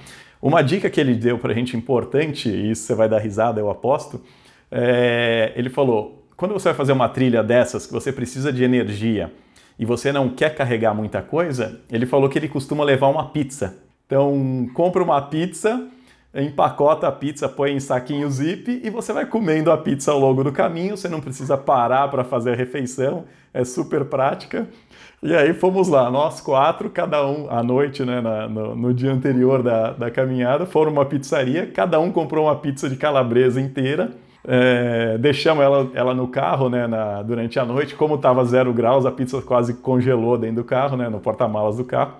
Uma 0.45 0.61
dica 0.61 0.91
que 0.91 1.01
ele 1.01 1.15
deu 1.15 1.39
para 1.39 1.51
a 1.51 1.55
gente 1.55 1.75
importante, 1.75 2.49
e 2.49 2.69
isso 2.69 2.83
você 2.83 2.93
vai 2.93 3.09
dar 3.09 3.17
risada, 3.17 3.59
eu 3.59 3.67
aposto, 3.67 4.21
é, 4.69 5.51
ele 5.55 5.71
falou: 5.71 6.23
quando 6.37 6.53
você 6.53 6.65
vai 6.65 6.75
fazer 6.75 6.91
uma 6.91 7.09
trilha 7.09 7.41
dessas 7.41 7.87
que 7.87 7.91
você 7.91 8.13
precisa 8.13 8.53
de 8.53 8.63
energia 8.63 9.33
e 9.79 9.85
você 9.85 10.11
não 10.11 10.29
quer 10.29 10.53
carregar 10.53 10.93
muita 10.93 11.19
coisa, 11.19 11.81
ele 11.91 12.05
falou 12.05 12.29
que 12.29 12.37
ele 12.37 12.47
costuma 12.47 12.83
levar 12.83 13.07
uma 13.07 13.29
pizza. 13.29 13.75
Então, 14.05 14.69
compra 14.75 15.01
uma 15.01 15.19
pizza, 15.19 15.87
empacota 16.35 17.07
a 17.07 17.11
pizza, 17.11 17.49
põe 17.49 17.71
em 17.71 17.79
saquinho 17.79 18.29
zip 18.29 18.81
e 18.83 18.87
você 18.91 19.11
vai 19.11 19.25
comendo 19.25 19.71
a 19.71 19.77
pizza 19.79 20.11
ao 20.11 20.19
longo 20.19 20.43
do 20.43 20.51
caminho. 20.51 20.95
Você 20.95 21.09
não 21.09 21.21
precisa 21.21 21.57
parar 21.57 22.07
para 22.11 22.23
fazer 22.23 22.51
a 22.51 22.55
refeição, 22.55 23.25
é 23.51 23.65
super 23.65 24.05
prática. 24.05 24.67
E 25.25 25.35
aí 25.35 25.55
fomos 25.55 25.87
lá, 25.87 26.11
nós 26.11 26.39
quatro, 26.39 26.87
cada 26.87 27.25
um, 27.25 27.49
à 27.49 27.63
noite, 27.63 28.05
né, 28.05 28.21
na, 28.21 28.47
no, 28.47 28.75
no, 28.75 28.93
dia 28.93 29.11
anterior 29.11 29.63
da, 29.63 29.91
da 29.91 30.11
caminhada, 30.11 30.67
foram 30.67 30.91
uma 30.91 31.03
pizzaria, 31.03 31.65
cada 31.65 31.99
um 31.99 32.11
comprou 32.11 32.45
uma 32.45 32.55
pizza 32.55 32.87
de 32.87 32.95
calabresa 32.95 33.59
inteira, 33.59 34.11
é, 34.47 35.17
deixamos 35.17 35.63
ela, 35.63 35.89
ela 35.95 36.13
no 36.13 36.27
carro 36.27 36.69
né, 36.69 36.85
na, 36.85 37.23
durante 37.23 37.57
a 37.57 37.65
noite, 37.65 37.95
como 37.95 38.13
estava 38.13 38.45
zero 38.45 38.71
graus, 38.71 39.03
a 39.03 39.11
pizza 39.11 39.41
quase 39.41 39.73
congelou 39.73 40.37
dentro 40.37 40.57
do 40.57 40.63
carro, 40.63 40.95
né, 40.95 41.09
no 41.09 41.19
porta-malas 41.19 41.77
do 41.77 41.83
carro. 41.83 42.17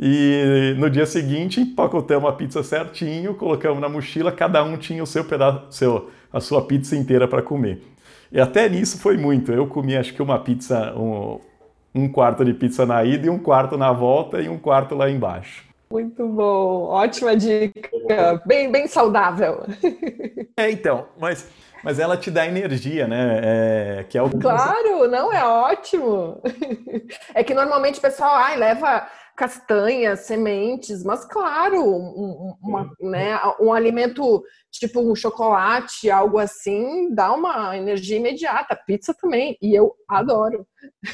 E 0.00 0.74
no 0.78 0.88
dia 0.88 1.04
seguinte 1.04 1.60
empacotamos 1.60 2.26
a 2.26 2.32
pizza 2.32 2.62
certinho, 2.62 3.34
colocamos 3.34 3.82
na 3.82 3.88
mochila, 3.90 4.32
cada 4.32 4.64
um 4.64 4.78
tinha 4.78 5.02
o 5.02 5.06
seu 5.06 5.24
pedaço, 5.24 5.66
seu, 5.68 6.08
a 6.32 6.40
sua 6.40 6.62
pizza 6.62 6.96
inteira 6.96 7.28
para 7.28 7.42
comer. 7.42 7.82
E 8.32 8.40
até 8.40 8.66
nisso 8.66 8.98
foi 8.98 9.18
muito. 9.18 9.52
Eu 9.52 9.66
comi 9.66 9.94
acho 9.94 10.14
que 10.14 10.22
uma 10.22 10.38
pizza, 10.38 10.94
um, 10.96 11.38
um 11.96 12.08
quarto 12.08 12.44
de 12.44 12.52
pizza 12.52 12.84
na 12.84 13.02
ida 13.04 13.26
e 13.26 13.30
um 13.30 13.38
quarto 13.38 13.76
na 13.76 13.92
volta 13.92 14.40
e 14.40 14.48
um 14.48 14.58
quarto 14.58 14.94
lá 14.94 15.08
embaixo. 15.08 15.64
Muito 15.90 16.26
bom, 16.26 16.84
ótima 16.88 17.36
dica, 17.36 18.42
bem, 18.44 18.70
bem 18.70 18.86
saudável. 18.86 19.64
É, 20.58 20.70
então, 20.70 21.06
mas, 21.20 21.50
mas 21.84 21.98
ela 21.98 22.16
te 22.16 22.30
dá 22.30 22.46
energia, 22.46 23.06
né? 23.06 23.40
É, 23.42 24.04
que 24.08 24.16
é 24.16 24.22
o 24.22 24.30
claro, 24.30 25.06
não, 25.06 25.30
é 25.30 25.44
ótimo. 25.44 26.40
É 27.34 27.44
que 27.44 27.52
normalmente 27.52 27.98
o 27.98 28.00
pessoal 28.00 28.34
ai, 28.34 28.56
leva 28.56 29.06
castanhas, 29.36 30.20
sementes, 30.20 31.04
mas 31.04 31.24
claro, 31.24 31.82
um, 31.84 32.54
uma, 32.62 32.90
né, 33.00 33.38
um 33.60 33.72
alimento 33.72 34.42
tipo 34.72 35.00
um 35.00 35.14
chocolate, 35.14 36.10
algo 36.10 36.38
assim, 36.38 37.14
dá 37.14 37.32
uma 37.32 37.76
energia 37.76 38.16
imediata. 38.16 38.78
Pizza 38.86 39.14
também, 39.14 39.56
e 39.60 39.74
eu 39.74 39.92
adoro. 40.08 40.66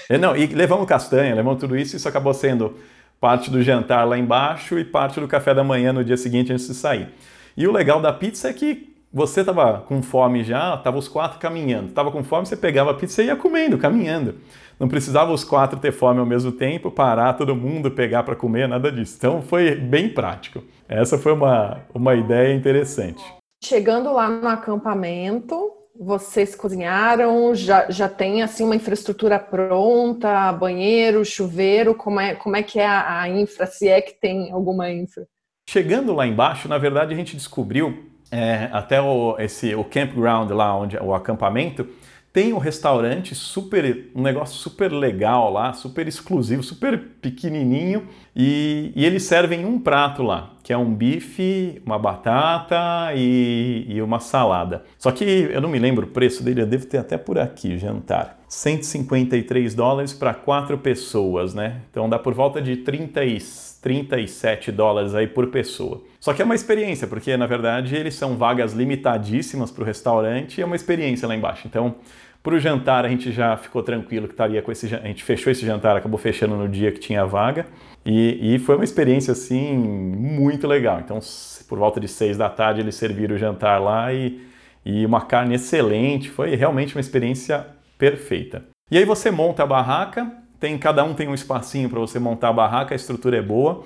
É, 0.09 0.17
não, 0.17 0.37
e 0.37 0.47
levamos 0.47 0.87
castanha, 0.87 1.35
levamos 1.35 1.61
tudo 1.61 1.77
isso, 1.77 1.97
isso 1.97 2.09
acabou 2.09 2.33
sendo 2.33 2.77
parte 3.21 3.51
do 3.51 3.63
jantar 3.63 4.07
lá 4.07 4.19
embaixo 4.19 4.79
e 4.79 4.85
parte 4.85 5.21
do 5.21 5.29
café 5.29 5.55
da 5.55 5.63
manhã 5.63 5.93
no 5.93 6.05
dia 6.05 6.17
seguinte 6.17 6.53
antes 6.53 6.67
de 6.67 6.75
sair. 6.75 7.09
E 7.57 7.67
o 7.67 7.73
legal 7.73 8.01
da 8.01 8.13
pizza 8.13 8.49
é 8.49 8.53
que 8.53 8.93
você 9.13 9.41
estava 9.41 9.81
com 9.81 10.03
fome 10.03 10.43
já, 10.43 10.75
estava 10.75 10.97
os 10.97 11.07
quatro 11.07 11.39
caminhando. 11.39 11.89
Estava 11.89 12.11
com 12.11 12.25
fome, 12.25 12.47
você 12.47 12.57
pegava 12.57 12.93
a 12.93 12.95
pizza 12.95 13.23
e 13.23 13.27
ia 13.27 13.37
comendo, 13.37 13.77
caminhando. 13.77 14.37
Não 14.83 14.89
precisava 14.89 15.33
os 15.33 15.45
quatro 15.45 15.79
ter 15.79 15.93
fome 15.93 16.19
ao 16.19 16.27
mesmo 16.27 16.51
tempo, 16.51 16.91
parar 16.91 17.35
todo 17.35 17.55
mundo, 17.55 17.89
pegar 17.89 18.25
para 18.25 18.35
comer, 18.35 18.67
nada 18.67 18.91
disso. 18.91 19.15
Então 19.17 19.41
foi 19.41 19.77
bem 19.77 20.09
prático. 20.09 20.61
Essa 20.89 21.17
foi 21.17 21.33
uma, 21.33 21.83
uma 21.95 22.17
ideia 22.17 22.53
interessante. 22.53 23.23
Chegando 23.63 24.13
lá 24.13 24.29
no 24.29 24.49
acampamento, 24.49 25.71
vocês 25.97 26.57
cozinharam? 26.57 27.55
Já, 27.55 27.89
já 27.93 28.09
tem 28.09 28.43
assim 28.43 28.65
uma 28.65 28.75
infraestrutura 28.75 29.39
pronta? 29.39 30.53
Banheiro, 30.53 31.25
chuveiro? 31.25 31.95
Como 31.95 32.19
é, 32.19 32.35
como 32.35 32.57
é 32.57 32.63
que 32.65 32.81
é 32.81 32.87
a, 32.87 33.21
a 33.21 33.29
infra? 33.29 33.67
Se 33.67 33.87
é 33.87 34.01
que 34.01 34.21
tem 34.21 34.51
alguma 34.51 34.91
infra? 34.91 35.29
Chegando 35.71 36.13
lá 36.13 36.27
embaixo, 36.27 36.67
na 36.67 36.77
verdade, 36.77 37.15
a 37.15 37.17
gente 37.17 37.37
descobriu 37.37 38.11
é, 38.33 38.69
até 38.73 39.01
o, 39.01 39.37
esse, 39.39 39.77
o 39.77 39.85
campground 39.85 40.51
lá, 40.51 40.77
onde 40.77 40.97
o 40.97 41.15
acampamento, 41.15 41.87
tem 42.33 42.53
um 42.55 42.59
restaurante 42.59 43.35
super, 43.35 44.11
um 44.15 44.23
negócio 44.23 44.57
super 44.57 44.91
legal 44.91 45.53
lá, 45.53 45.75
super 45.75 46.09
exclusivo, 46.09 46.63
super 46.63 46.99
pequenininho 47.21 48.09
e, 48.35 48.91
e 48.97 49.05
eles 49.05 49.25
servem 49.25 49.67
um 49.67 49.79
prato 49.79 50.23
lá, 50.23 50.55
que 50.63 50.73
é 50.73 50.77
um 50.77 50.95
bife, 50.95 51.83
uma 51.85 51.99
batata 51.99 53.13
e, 53.15 53.85
e, 53.87 54.01
uma 54.01 54.19
salada. 54.19 54.83
Só 54.99 55.13
que 55.13 55.25
eu 55.25 55.61
não 55.61 55.69
me 55.69 55.79
lembro 55.79 56.07
o 56.07 56.11
preço 56.11 56.43
dele, 56.43 56.63
eu 56.63 56.67
devo 56.67 56.87
ter 56.87 56.99
até 56.99 57.19
por 57.19 57.39
aqui, 57.39 57.77
jantar. 57.77 58.41
153 58.49 59.75
dólares 59.75 60.15
para 60.15 60.33
quatro 60.33 60.79
pessoas, 60.79 61.53
né? 61.53 61.83
Então 61.91 62.09
dá 62.09 62.19
por 62.19 62.33
volta 62.33 62.63
de 62.63 62.77
30 62.77 63.25
e, 63.25 63.41
37 63.83 64.71
dólares 64.71 65.15
aí 65.15 65.27
por 65.27 65.49
pessoa. 65.49 66.03
Só 66.21 66.33
que 66.33 66.41
é 66.41 66.45
uma 66.45 66.55
experiência, 66.55 67.09
porque 67.09 67.37
na 67.37 67.47
verdade 67.47 67.97
eles 67.97 68.15
são 68.15 68.37
vagas 68.37 68.73
limitadíssimas 68.73 69.73
para 69.73 69.83
o 69.83 69.85
restaurante 69.85 70.59
e 70.59 70.63
é 70.63 70.65
uma 70.65 70.77
experiência 70.77 71.27
lá 71.27 71.35
embaixo. 71.35 71.67
Então 71.67 71.97
para 72.43 72.55
o 72.55 72.59
jantar 72.59 73.05
a 73.05 73.09
gente 73.09 73.31
já 73.31 73.57
ficou 73.57 73.83
tranquilo 73.83 74.27
que 74.27 74.35
estaria 74.35 74.61
com 74.61 74.73
esse 74.73 74.93
a 74.95 75.07
gente 75.07 75.23
fechou 75.23 75.51
esse 75.51 75.65
jantar, 75.65 75.97
acabou 75.97 76.19
fechando 76.19 76.57
no 76.57 76.69
dia 76.69 76.91
que 76.91 76.99
tinha 76.99 77.25
vaga 77.25 77.67
e, 78.05 78.55
e 78.55 78.59
foi 78.59 78.75
uma 78.75 78.85
experiência 78.85 79.33
assim 79.33 79.75
muito 79.75 80.67
legal. 80.67 81.01
Então 81.01 81.21
por 81.69 81.79
volta 81.79 82.01
de 82.01 82.09
seis 82.09 82.37
da 82.37 82.49
tarde 82.49 82.81
eles 82.81 82.97
serviram 82.97 83.37
o 83.37 83.39
jantar 83.39 83.81
lá 83.81 84.13
e, 84.13 84.41
e 84.85 85.07
uma 85.07 85.21
carne 85.21 85.55
excelente, 85.55 86.31
foi 86.31 86.55
realmente 86.57 86.97
uma 86.97 87.01
experiência 87.01 87.67
perfeita. 87.97 88.65
E 88.91 88.99
aí 88.99 89.05
você 89.05 89.31
monta 89.31 89.63
a 89.63 89.67
barraca, 89.67 90.31
tem 90.59 90.77
cada 90.77 91.05
um 91.05 91.15
tem 91.15 91.29
um 91.29 91.35
espacinho 91.35 91.89
para 91.89 92.01
você 92.01 92.19
montar 92.19 92.49
a 92.49 92.53
barraca, 92.53 92.95
a 92.95 92.97
estrutura 92.97 93.37
é 93.37 93.43
boa, 93.43 93.85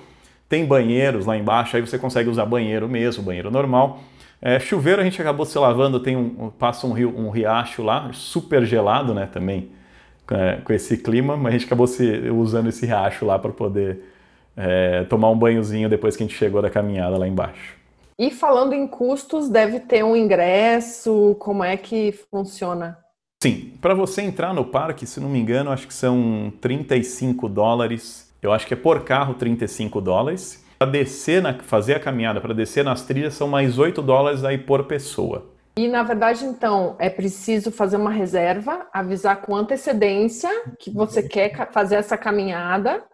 tem 0.49 0.65
banheiros 0.65 1.27
lá 1.27 1.37
embaixo, 1.37 1.77
aí 1.77 1.83
você 1.83 1.99
consegue 1.99 2.31
usar 2.31 2.47
banheiro 2.47 2.89
mesmo, 2.89 3.23
banheiro 3.23 3.51
normal. 3.51 4.01
É, 4.47 4.61
chuveiro 4.61 5.01
a 5.01 5.05
gente 5.05 5.21
acabou 5.21 5.45
se 5.45 5.59
lavando, 5.59 5.99
tem 5.99 6.17
um, 6.17 6.51
passa 6.51 6.87
um, 6.87 6.93
rio, 6.93 7.13
um 7.19 7.31
riacho 7.31 7.83
lá, 7.83 8.13
super 8.13 8.65
gelado, 8.65 9.13
né, 9.13 9.27
também, 9.27 9.73
é, 10.31 10.61
com 10.63 10.73
esse 10.73 10.99
clima, 10.99 11.37
mas 11.37 11.49
a 11.49 11.59
gente 11.59 11.67
acabou 11.67 11.89
se, 11.89 12.31
usando 12.31 12.69
esse 12.69 12.87
riacho 12.87 13.27
lá 13.27 13.41
para 13.41 13.51
poder 13.51 14.05
é, 14.57 15.03
tomar 15.03 15.31
um 15.31 15.37
banhozinho 15.37 15.89
depois 15.89 16.17
que 16.17 16.23
a 16.23 16.27
gente 16.29 16.39
chegou 16.39 16.63
da 16.63 16.71
caminhada 16.71 17.19
lá 17.19 17.27
embaixo. 17.27 17.75
E 18.17 18.31
falando 18.31 18.73
em 18.73 18.87
custos, 18.87 19.49
deve 19.49 19.81
ter 19.81 20.05
um 20.05 20.15
ingresso, 20.15 21.35
como 21.41 21.65
é 21.65 21.77
que 21.77 22.13
funciona? 22.31 22.97
Sim, 23.43 23.73
para 23.83 23.95
você 23.95 24.23
entrar 24.23 24.55
no 24.55 24.65
parque, 24.65 25.09
se 25.09 25.19
não 25.19 25.29
me 25.29 25.41
engano, 25.41 25.73
acho 25.73 25.89
que 25.89 25.95
são 25.95 26.53
35 26.61 27.49
dólares, 27.49 28.33
eu 28.41 28.53
acho 28.53 28.65
que 28.65 28.75
é 28.75 28.77
por 28.77 29.03
carro 29.03 29.35
35 29.35 30.01
dólares, 30.01 30.65
para 30.79 30.91
descer, 30.91 31.43
na, 31.43 31.55
fazer 31.55 31.95
a 31.95 32.01
caminhada, 32.01 32.41
para 32.41 32.55
descer 32.55 32.85
nas 32.85 33.03
trilhas, 33.03 33.35
são 33.35 33.49
mais 33.49 33.79
8 33.79 34.03
dólares 34.03 34.45
aí 34.45 34.59
por 34.59 34.85
pessoa. 34.85 35.47
E 35.79 35.89
na 35.89 36.03
verdade, 36.03 36.45
então, 36.45 36.97
é 36.99 37.11
preciso 37.11 37.71
fazer 37.71 37.97
uma 37.97 38.11
reserva, 38.11 38.87
avisar 38.93 39.43
com 39.43 39.55
antecedência 39.55 40.49
que 40.79 40.91
você 40.91 41.23
quer 41.23 41.71
fazer 41.71 41.97
essa 41.97 42.17
caminhada. 42.17 43.05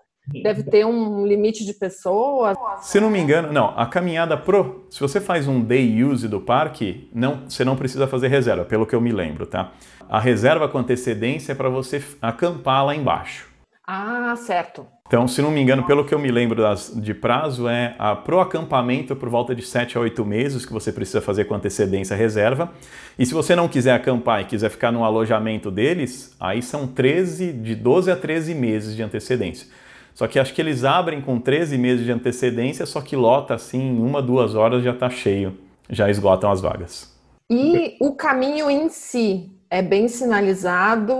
Deve 0.44 0.62
ter 0.62 0.86
um 0.86 1.26
limite 1.26 1.64
de 1.66 1.74
pessoas. 1.74 2.56
Se 2.80 3.00
não 3.00 3.10
me 3.10 3.18
engano, 3.18 3.52
não, 3.52 3.76
a 3.76 3.86
caminhada 3.86 4.36
pro, 4.36 4.86
se 4.88 5.00
você 5.00 5.20
faz 5.20 5.48
um 5.48 5.60
day 5.60 6.04
use 6.04 6.28
do 6.28 6.40
parque, 6.40 7.10
não, 7.12 7.40
você 7.48 7.64
não 7.64 7.74
precisa 7.74 8.06
fazer 8.06 8.28
reserva, 8.28 8.64
pelo 8.64 8.86
que 8.86 8.94
eu 8.94 9.00
me 9.00 9.10
lembro, 9.10 9.44
tá? 9.44 9.72
A 10.08 10.20
reserva 10.20 10.68
com 10.68 10.78
antecedência 10.78 11.50
é 11.50 11.54
para 11.56 11.68
você 11.68 12.00
acampar 12.20 12.86
lá 12.86 12.94
embaixo. 12.94 13.50
Ah, 13.84 14.34
certo. 14.36 14.86
Então, 15.12 15.28
se 15.28 15.42
não 15.42 15.50
me 15.50 15.60
engano, 15.60 15.84
pelo 15.84 16.06
que 16.06 16.14
eu 16.14 16.18
me 16.18 16.30
lembro 16.30 16.62
das, 16.62 16.90
de 16.96 17.12
prazo, 17.12 17.68
é 17.68 17.94
a, 17.98 18.16
pro 18.16 18.40
acampamento 18.40 19.14
por 19.14 19.28
volta 19.28 19.54
de 19.54 19.60
7 19.60 19.98
a 19.98 20.00
8 20.00 20.24
meses 20.24 20.64
que 20.64 20.72
você 20.72 20.90
precisa 20.90 21.20
fazer 21.20 21.44
com 21.44 21.54
antecedência 21.54 22.16
reserva. 22.16 22.72
E 23.18 23.26
se 23.26 23.34
você 23.34 23.54
não 23.54 23.68
quiser 23.68 23.92
acampar 23.92 24.40
e 24.40 24.46
quiser 24.46 24.70
ficar 24.70 24.90
no 24.90 25.04
alojamento 25.04 25.70
deles, 25.70 26.34
aí 26.40 26.62
são 26.62 26.86
13, 26.86 27.52
de 27.52 27.74
12 27.74 28.10
a 28.10 28.16
13 28.16 28.54
meses 28.54 28.96
de 28.96 29.02
antecedência. 29.02 29.68
Só 30.14 30.26
que 30.26 30.38
acho 30.38 30.54
que 30.54 30.62
eles 30.62 30.82
abrem 30.82 31.20
com 31.20 31.38
13 31.38 31.76
meses 31.76 32.06
de 32.06 32.10
antecedência, 32.10 32.86
só 32.86 33.02
que 33.02 33.14
lota 33.14 33.52
assim, 33.52 33.82
em 33.82 34.00
uma, 34.00 34.22
duas 34.22 34.54
horas 34.54 34.82
já 34.82 34.92
está 34.92 35.10
cheio, 35.10 35.58
já 35.90 36.08
esgotam 36.08 36.50
as 36.50 36.62
vagas. 36.62 37.14
E 37.50 37.98
o 38.00 38.14
caminho 38.14 38.70
em 38.70 38.88
si, 38.88 39.50
é 39.72 39.80
bem 39.80 40.06
sinalizado, 40.06 41.14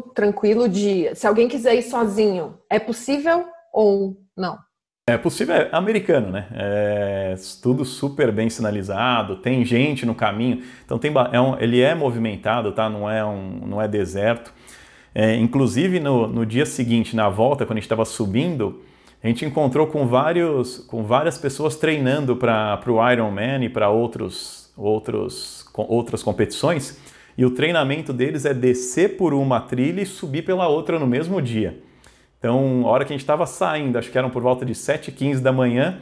tranquilo 0.00 0.68
de. 0.68 1.14
Se 1.14 1.26
alguém 1.26 1.48
quiser 1.48 1.74
ir 1.74 1.82
sozinho, 1.82 2.58
é 2.70 2.78
possível 2.78 3.46
ou 3.72 4.16
não? 4.36 4.58
É 5.06 5.18
possível, 5.18 5.54
é 5.54 5.68
americano, 5.70 6.30
né? 6.30 6.46
É 6.52 7.34
tudo 7.62 7.84
super 7.84 8.32
bem 8.32 8.48
sinalizado, 8.48 9.36
tem 9.36 9.62
gente 9.62 10.06
no 10.06 10.14
caminho, 10.14 10.62
então 10.82 10.98
tem, 10.98 11.12
é 11.30 11.38
um, 11.38 11.58
ele 11.60 11.82
é 11.82 11.94
movimentado, 11.94 12.72
tá? 12.72 12.88
Não 12.88 13.08
é, 13.10 13.22
um, 13.22 13.66
não 13.66 13.82
é 13.82 13.86
deserto. 13.86 14.52
É, 15.14 15.36
inclusive 15.36 16.00
no, 16.00 16.26
no 16.26 16.46
dia 16.46 16.64
seguinte, 16.64 17.14
na 17.14 17.28
volta, 17.28 17.66
quando 17.66 17.76
a 17.76 17.80
gente 17.80 17.84
estava 17.84 18.04
subindo, 18.06 18.82
a 19.22 19.26
gente 19.28 19.44
encontrou 19.44 19.86
com, 19.86 20.06
vários, 20.06 20.78
com 20.78 21.04
várias 21.04 21.38
pessoas 21.38 21.76
treinando 21.76 22.36
para 22.36 22.80
o 22.86 23.10
Ironman 23.10 23.64
e 23.64 23.68
para 23.68 23.88
outros, 23.88 24.72
outros, 24.76 25.64
outras 25.74 26.22
competições. 26.22 26.98
E 27.36 27.44
o 27.44 27.50
treinamento 27.50 28.12
deles 28.12 28.44
é 28.44 28.54
descer 28.54 29.16
por 29.16 29.34
uma 29.34 29.60
trilha 29.60 30.00
e 30.00 30.06
subir 30.06 30.42
pela 30.42 30.68
outra 30.68 30.98
no 30.98 31.06
mesmo 31.06 31.42
dia. 31.42 31.78
Então, 32.38 32.82
a 32.84 32.90
hora 32.90 33.04
que 33.04 33.12
a 33.12 33.14
gente 33.14 33.22
estava 33.22 33.46
saindo, 33.46 33.98
acho 33.98 34.10
que 34.10 34.18
eram 34.18 34.30
por 34.30 34.42
volta 34.42 34.64
de 34.64 34.74
7h15 34.74 35.40
da 35.40 35.50
manhã, 35.50 35.98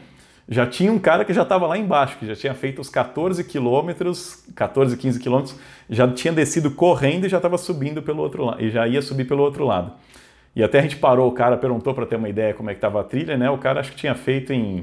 já 0.49 0.67
tinha 0.67 0.93
um 0.93 0.99
cara 0.99 1.25
que 1.25 1.33
já 1.33 1.43
estava 1.43 1.67
lá 1.67 1.79
embaixo, 1.79 2.19
que 2.19 2.27
já 2.27 2.35
tinha 2.35 2.53
feito 2.53 2.81
os 2.81 2.89
14 2.89 3.45
quilômetros, 3.45 4.45
14, 4.55 4.97
15 4.97 5.21
quilômetros, 5.21 5.57
já 5.89 6.09
tinha 6.09 6.33
descido 6.33 6.71
correndo 6.73 7.27
e 7.27 7.29
já 7.29 7.37
estava 7.37 7.57
subindo 7.57 8.03
pelo 8.03 8.23
outro 8.23 8.45
lado, 8.45 8.63
e 8.63 8.71
já 8.71 8.87
ia 8.87 9.01
subir 9.01 9.25
pelo 9.25 9.43
outro 9.43 9.65
lado. 9.65 9.93
E 10.55 10.63
até 10.63 10.81
a 10.81 10.83
gente 10.83 10.97
parou, 10.97 11.29
o 11.29 11.33
cara 11.33 11.57
perguntou 11.57 11.95
para 11.95 12.05
ter 12.05 12.17
uma 12.17 12.29
ideia 12.29 12.53
como 12.53 12.69
é 12.69 12.75
que 12.75 12.79
estava 12.79 13.01
a 13.01 13.05
trilha, 13.05 13.39
né? 13.39 13.49
O 13.49 13.57
cara 13.57 13.81
acho 13.81 13.93
que 13.93 13.97
tinha 13.97 14.15
feito 14.15 14.53
em 14.53 14.81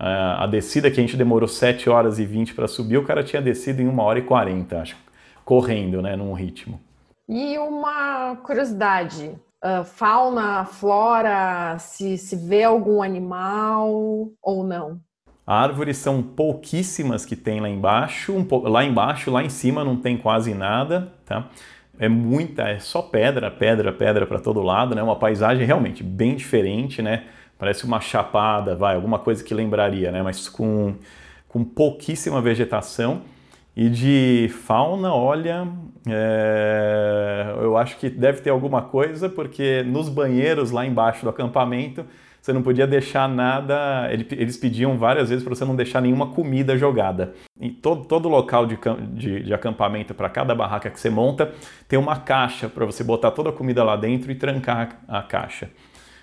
uh, 0.00 0.38
a 0.38 0.46
descida 0.46 0.90
que 0.90 0.98
a 0.98 1.02
gente 1.02 1.16
demorou 1.16 1.48
7 1.48 1.90
horas 1.90 2.18
e 2.18 2.24
20 2.24 2.54
para 2.54 2.66
subir, 2.66 2.96
o 2.96 3.02
cara 3.02 3.22
tinha 3.22 3.42
descido 3.42 3.82
em 3.82 3.88
1 3.88 3.98
hora 3.98 4.18
e 4.18 4.22
40, 4.22 4.80
acho 4.80 4.96
correndo, 5.44 6.00
né, 6.00 6.16
num 6.16 6.32
ritmo. 6.32 6.80
E 7.28 7.58
uma 7.58 8.36
curiosidade, 8.36 9.34
uh, 9.64 9.84
fauna, 9.84 10.64
flora, 10.64 11.78
se, 11.78 12.18
se 12.18 12.36
vê 12.36 12.64
algum 12.64 13.02
animal 13.02 14.30
ou 14.42 14.64
não? 14.64 15.00
Árvores 15.46 15.98
são 15.98 16.22
pouquíssimas 16.22 17.26
que 17.26 17.36
tem 17.36 17.60
lá 17.60 17.68
embaixo, 17.68 18.32
um 18.32 18.46
lá 18.68 18.82
embaixo, 18.82 19.30
lá 19.30 19.42
em 19.42 19.50
cima 19.50 19.84
não 19.84 19.96
tem 19.96 20.16
quase 20.16 20.54
nada, 20.54 21.12
tá? 21.26 21.48
É 21.98 22.08
muita, 22.08 22.62
é 22.62 22.78
só 22.78 23.02
pedra, 23.02 23.50
pedra, 23.50 23.92
pedra 23.92 24.26
para 24.26 24.40
todo 24.40 24.62
lado, 24.62 24.94
né? 24.94 25.02
Uma 25.02 25.16
paisagem 25.16 25.66
realmente 25.66 26.02
bem 26.02 26.34
diferente, 26.34 27.02
né? 27.02 27.24
Parece 27.58 27.84
uma 27.84 28.00
chapada, 28.00 28.74
vai, 28.74 28.96
alguma 28.96 29.18
coisa 29.18 29.44
que 29.44 29.54
lembraria, 29.54 30.10
né? 30.10 30.22
Mas 30.22 30.48
com, 30.48 30.94
com 31.48 31.62
pouquíssima 31.62 32.40
vegetação. 32.40 33.22
E 33.76 33.88
de 33.88 34.48
fauna, 34.64 35.12
olha, 35.12 35.66
é, 36.06 37.54
eu 37.60 37.76
acho 37.76 37.98
que 37.98 38.08
deve 38.08 38.40
ter 38.40 38.50
alguma 38.50 38.82
coisa, 38.82 39.28
porque 39.28 39.82
nos 39.82 40.08
banheiros 40.08 40.70
lá 40.70 40.86
embaixo 40.86 41.24
do 41.24 41.30
acampamento 41.30 42.04
você 42.44 42.52
não 42.52 42.62
podia 42.62 42.86
deixar 42.86 43.26
nada. 43.26 44.06
Eles 44.12 44.58
pediam 44.58 44.98
várias 44.98 45.30
vezes 45.30 45.42
para 45.42 45.54
você 45.54 45.64
não 45.64 45.74
deixar 45.74 46.02
nenhuma 46.02 46.26
comida 46.26 46.76
jogada. 46.76 47.32
Em 47.58 47.70
todo, 47.70 48.04
todo 48.04 48.28
local 48.28 48.66
de, 48.66 48.78
de, 49.14 49.44
de 49.44 49.54
acampamento, 49.54 50.12
para 50.12 50.28
cada 50.28 50.54
barraca 50.54 50.90
que 50.90 51.00
você 51.00 51.08
monta, 51.08 51.52
tem 51.88 51.98
uma 51.98 52.16
caixa 52.16 52.68
para 52.68 52.84
você 52.84 53.02
botar 53.02 53.30
toda 53.30 53.48
a 53.48 53.52
comida 53.52 53.82
lá 53.82 53.96
dentro 53.96 54.30
e 54.30 54.34
trancar 54.34 55.00
a 55.08 55.22
caixa. 55.22 55.70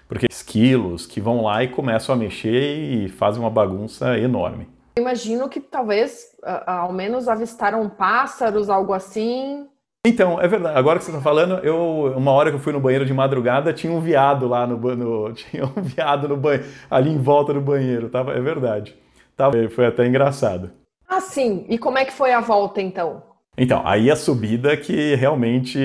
Porque 0.07 0.27
esquilos 0.29 1.07
que 1.07 1.19
vão 1.19 1.41
lá 1.41 1.63
e 1.63 1.69
começam 1.69 2.13
a 2.13 2.17
mexer 2.17 2.77
e 2.77 3.09
fazem 3.09 3.41
uma 3.41 3.49
bagunça 3.49 4.15
enorme. 4.19 4.67
Imagino 4.95 5.47
que 5.47 5.59
talvez, 5.59 6.35
ao 6.65 6.91
menos, 6.91 7.27
avistaram 7.27 7.87
pássaros, 7.89 8.69
algo 8.69 8.93
assim. 8.93 9.67
Então, 10.05 10.41
é 10.41 10.47
verdade. 10.47 10.77
Agora 10.77 10.99
que 10.99 11.05
você 11.05 11.11
está 11.11 11.21
falando, 11.21 11.63
eu 11.63 12.13
uma 12.17 12.31
hora 12.31 12.49
que 12.49 12.55
eu 12.55 12.59
fui 12.59 12.73
no 12.73 12.79
banheiro 12.79 13.05
de 13.05 13.13
madrugada, 13.13 13.71
tinha 13.71 13.93
um 13.93 14.01
viado 14.01 14.47
lá 14.47 14.65
no, 14.65 14.77
no 14.95 15.31
tinha 15.33 15.65
um 15.65 15.81
viado 15.81 16.27
no 16.27 16.37
banheiro, 16.37 16.65
ali 16.89 17.11
em 17.11 17.17
volta 17.17 17.53
do 17.53 17.61
banheiro, 17.61 18.09
tava, 18.09 18.33
é 18.33 18.41
verdade. 18.41 18.95
Tava, 19.37 19.69
foi 19.69 19.85
até 19.85 20.05
engraçado. 20.05 20.71
Ah, 21.07 21.21
sim. 21.21 21.65
E 21.69 21.77
como 21.77 21.97
é 21.97 22.05
que 22.05 22.13
foi 22.13 22.31
a 22.31 22.41
volta 22.41 22.81
então? 22.81 23.23
Então, 23.57 23.81
aí 23.85 24.09
a 24.09 24.15
subida 24.15 24.75
que 24.77 25.13
realmente 25.15 25.79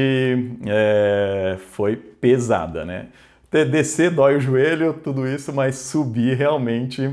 é, 0.66 1.56
foi 1.70 1.96
pesada, 1.96 2.84
né? 2.84 3.08
Descer 3.50 4.10
dói 4.10 4.36
o 4.36 4.40
joelho, 4.40 4.92
tudo 4.92 5.26
isso, 5.26 5.52
mas 5.52 5.76
subir 5.76 6.36
realmente 6.36 7.10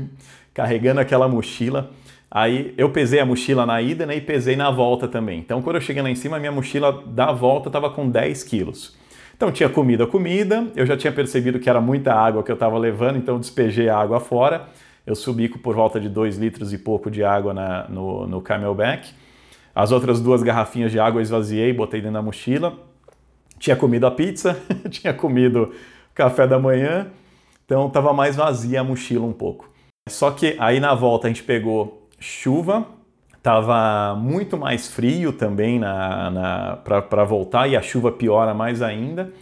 carregando 0.54 1.00
aquela 1.00 1.28
mochila. 1.28 1.90
Aí 2.30 2.72
eu 2.78 2.90
pesei 2.90 3.20
a 3.20 3.26
mochila 3.26 3.66
na 3.66 3.82
ida 3.82 4.06
né, 4.06 4.16
e 4.16 4.20
pesei 4.20 4.56
na 4.56 4.70
volta 4.70 5.06
também. 5.06 5.40
Então 5.40 5.60
quando 5.60 5.76
eu 5.76 5.82
cheguei 5.82 6.02
lá 6.02 6.08
em 6.08 6.14
cima, 6.14 6.38
minha 6.38 6.52
mochila 6.52 7.02
da 7.06 7.32
volta 7.32 7.68
estava 7.68 7.90
com 7.90 8.08
10 8.08 8.44
quilos. 8.44 8.96
Então 9.36 9.50
tinha 9.50 9.68
comida, 9.68 10.06
comida, 10.06 10.68
eu 10.76 10.86
já 10.86 10.96
tinha 10.96 11.12
percebido 11.12 11.58
que 11.58 11.68
era 11.68 11.80
muita 11.80 12.14
água 12.14 12.42
que 12.42 12.50
eu 12.50 12.54
estava 12.54 12.78
levando, 12.78 13.18
então 13.18 13.38
despejei 13.38 13.88
a 13.88 13.98
água 13.98 14.20
fora. 14.20 14.68
Eu 15.04 15.14
subi 15.14 15.48
por 15.48 15.74
volta 15.74 16.00
de 16.00 16.08
2 16.08 16.38
litros 16.38 16.72
e 16.72 16.78
pouco 16.78 17.10
de 17.10 17.22
água 17.22 17.52
na, 17.52 17.88
no, 17.88 18.26
no 18.26 18.40
camelback. 18.40 19.10
As 19.74 19.90
outras 19.90 20.20
duas 20.20 20.42
garrafinhas 20.42 20.92
de 20.92 21.00
água 21.00 21.18
eu 21.18 21.22
esvaziei, 21.22 21.72
botei 21.72 22.00
dentro 22.00 22.14
da 22.14 22.22
mochila. 22.22 22.78
Tinha 23.58 23.74
comido 23.74 24.06
a 24.06 24.10
pizza, 24.10 24.56
tinha 24.88 25.12
comido 25.12 25.72
café 26.14 26.46
da 26.46 26.58
manhã, 26.58 27.08
então 27.64 27.88
estava 27.88 28.12
mais 28.12 28.36
vazia 28.36 28.80
a 28.80 28.84
mochila 28.84 29.26
um 29.26 29.32
pouco. 29.32 29.73
Só 30.06 30.30
que 30.30 30.54
aí 30.58 30.80
na 30.80 30.94
volta 30.94 31.26
a 31.26 31.30
gente 31.30 31.42
pegou 31.42 32.06
chuva, 32.20 32.86
tava 33.42 34.14
muito 34.14 34.56
mais 34.58 34.86
frio 34.86 35.32
também 35.32 35.78
na, 35.78 36.30
na 36.30 36.76
para 36.76 37.24
voltar 37.24 37.68
e 37.68 37.74
a 37.74 37.80
chuva 37.80 38.12
piora 38.12 38.52
mais 38.52 38.82
ainda 38.82 39.32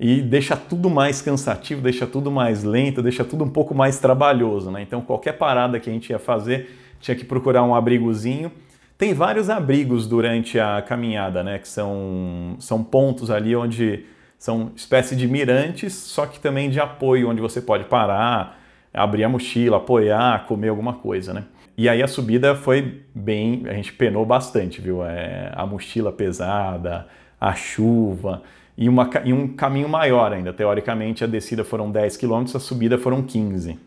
e 0.00 0.22
deixa 0.22 0.56
tudo 0.56 0.88
mais 0.88 1.20
cansativo, 1.20 1.82
deixa 1.82 2.06
tudo 2.06 2.30
mais 2.30 2.64
lento, 2.64 3.02
deixa 3.02 3.22
tudo 3.22 3.44
um 3.44 3.50
pouco 3.50 3.74
mais 3.74 3.98
trabalhoso, 3.98 4.70
né? 4.70 4.80
Então 4.80 5.02
qualquer 5.02 5.32
parada 5.32 5.78
que 5.78 5.90
a 5.90 5.92
gente 5.92 6.08
ia 6.08 6.18
fazer 6.18 6.74
tinha 7.00 7.14
que 7.14 7.24
procurar 7.24 7.62
um 7.62 7.74
abrigozinho. 7.74 8.50
Tem 8.96 9.12
vários 9.12 9.50
abrigos 9.50 10.06
durante 10.06 10.58
a 10.58 10.80
caminhada, 10.80 11.42
né? 11.44 11.58
Que 11.58 11.68
são, 11.68 12.56
são 12.58 12.82
pontos 12.82 13.30
ali 13.30 13.54
onde 13.54 14.06
são 14.38 14.72
espécie 14.74 15.14
de 15.14 15.28
mirantes, 15.28 15.92
só 15.92 16.24
que 16.24 16.40
também 16.40 16.70
de 16.70 16.80
apoio, 16.80 17.28
onde 17.28 17.42
você 17.42 17.60
pode 17.60 17.84
parar, 17.84 18.57
abrir 18.98 19.24
a 19.24 19.28
mochila, 19.28 19.78
apoiar, 19.78 20.46
comer 20.46 20.68
alguma 20.68 20.94
coisa, 20.94 21.32
né? 21.32 21.44
E 21.76 21.88
aí 21.88 22.02
a 22.02 22.08
subida 22.08 22.56
foi 22.56 23.02
bem, 23.14 23.62
a 23.68 23.72
gente 23.72 23.92
penou 23.92 24.26
bastante, 24.26 24.80
viu? 24.80 25.04
É, 25.04 25.52
a 25.54 25.64
mochila 25.64 26.10
pesada, 26.10 27.06
a 27.40 27.54
chuva 27.54 28.42
e, 28.76 28.88
uma, 28.88 29.08
e 29.24 29.32
um 29.32 29.48
caminho 29.48 29.88
maior 29.88 30.32
ainda. 30.32 30.52
Teoricamente 30.52 31.22
a 31.22 31.26
descida 31.26 31.64
foram 31.64 31.90
10 31.90 32.16
km, 32.16 32.44
a 32.54 32.58
subida 32.58 32.98
foram 32.98 33.22
15. 33.22 33.78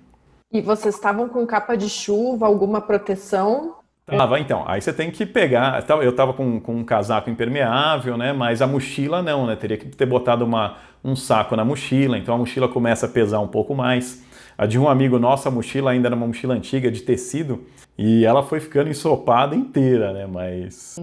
E 0.54 0.62
vocês 0.62 0.96
estavam 0.96 1.30
com 1.30 1.46
capa 1.46 1.76
de 1.76 1.90
chuva, 1.90 2.46
alguma 2.46 2.82
proteção? 2.82 3.76
Tava, 4.06 4.40
então. 4.40 4.64
Aí 4.68 4.82
você 4.82 4.92
tem 4.92 5.10
que 5.10 5.26
pegar. 5.26 5.86
Eu 6.02 6.14
tava 6.14 6.34
com, 6.34 6.60
com 6.60 6.76
um 6.76 6.84
casaco 6.84 7.30
impermeável, 7.30 8.18
né? 8.18 8.34
Mas 8.34 8.62
a 8.62 8.68
mochila 8.68 9.22
não, 9.22 9.48
né? 9.48 9.56
Teria 9.56 9.78
que 9.78 9.86
ter 9.86 10.06
botado 10.06 10.44
uma, 10.44 10.78
um 11.04 11.16
saco 11.16 11.56
na 11.56 11.64
mochila, 11.64 12.18
então 12.18 12.36
a 12.36 12.38
mochila 12.38 12.68
começa 12.68 13.06
a 13.06 13.10
pesar 13.10 13.40
um 13.40 13.48
pouco 13.48 13.74
mais. 13.74 14.26
A 14.62 14.68
de 14.68 14.78
um 14.78 14.88
amigo 14.88 15.18
nosso, 15.18 15.48
a 15.48 15.52
mochila 15.52 15.90
ainda 15.90 16.08
era 16.08 16.16
uma 16.16 16.28
mochila 16.28 16.54
antiga 16.54 16.92
de 16.92 17.02
tecido 17.02 17.66
e 17.98 18.24
ela 18.24 18.44
foi 18.44 18.60
ficando 18.60 18.92
ensopada 18.92 19.56
inteira, 19.56 20.14
né? 20.14 20.28
Mas. 20.28 21.00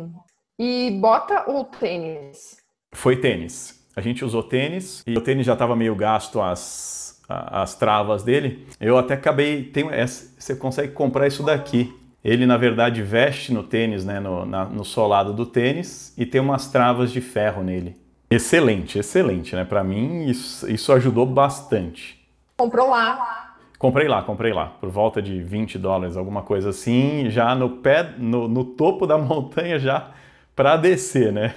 E 0.57 0.97
bota 1.01 1.43
ou 1.51 1.65
tênis? 1.65 2.59
Foi 2.95 3.17
tênis. 3.17 3.85
A 3.97 4.01
gente 4.01 4.25
usou 4.25 4.45
tênis 4.45 5.03
e 5.05 5.19
o 5.19 5.21
tênis 5.21 5.45
já 5.45 5.55
estava 5.55 5.75
meio 5.75 5.97
gasto 5.97 6.41
as, 6.41 7.21
as 7.29 7.75
travas 7.75 8.23
dele. 8.23 8.65
Eu 8.81 8.97
até 8.97 9.15
acabei. 9.15 9.65
Tem, 9.65 9.87
você 10.07 10.55
consegue 10.55 10.93
comprar 10.93 11.27
isso 11.27 11.43
daqui. 11.43 11.93
Ele, 12.23 12.47
na 12.47 12.57
verdade, 12.57 13.03
veste 13.03 13.53
no 13.53 13.65
tênis, 13.65 14.05
né, 14.05 14.21
no, 14.21 14.47
na, 14.47 14.67
no 14.67 14.85
solado 14.85 15.33
do 15.33 15.45
tênis, 15.45 16.15
e 16.17 16.25
tem 16.25 16.41
umas 16.41 16.71
travas 16.71 17.11
de 17.11 17.21
ferro 17.21 17.65
nele. 17.65 17.97
Excelente, 18.31 19.01
excelente, 19.01 19.57
né? 19.57 19.65
Para 19.65 19.83
mim, 19.83 20.27
isso, 20.27 20.71
isso 20.71 20.93
ajudou 20.93 21.27
bastante. 21.27 22.25
Comprou 22.57 22.91
lá. 22.91 23.48
Comprei 23.79 24.09
lá, 24.09 24.23
comprei 24.23 24.53
lá, 24.53 24.67
por 24.81 24.91
volta 24.91 25.23
de 25.23 25.41
20 25.41 25.79
dólares, 25.79 26.17
alguma 26.17 26.43
coisa 26.43 26.71
assim, 26.71 27.31
já 27.31 27.55
no 27.55 27.71
pé, 27.71 28.15
no, 28.19 28.49
no 28.49 28.65
topo 28.65 29.07
da 29.07 29.17
montanha 29.19 29.79
já 29.79 30.11
para 30.57 30.77
descer, 30.77 31.33
né? 31.33 31.55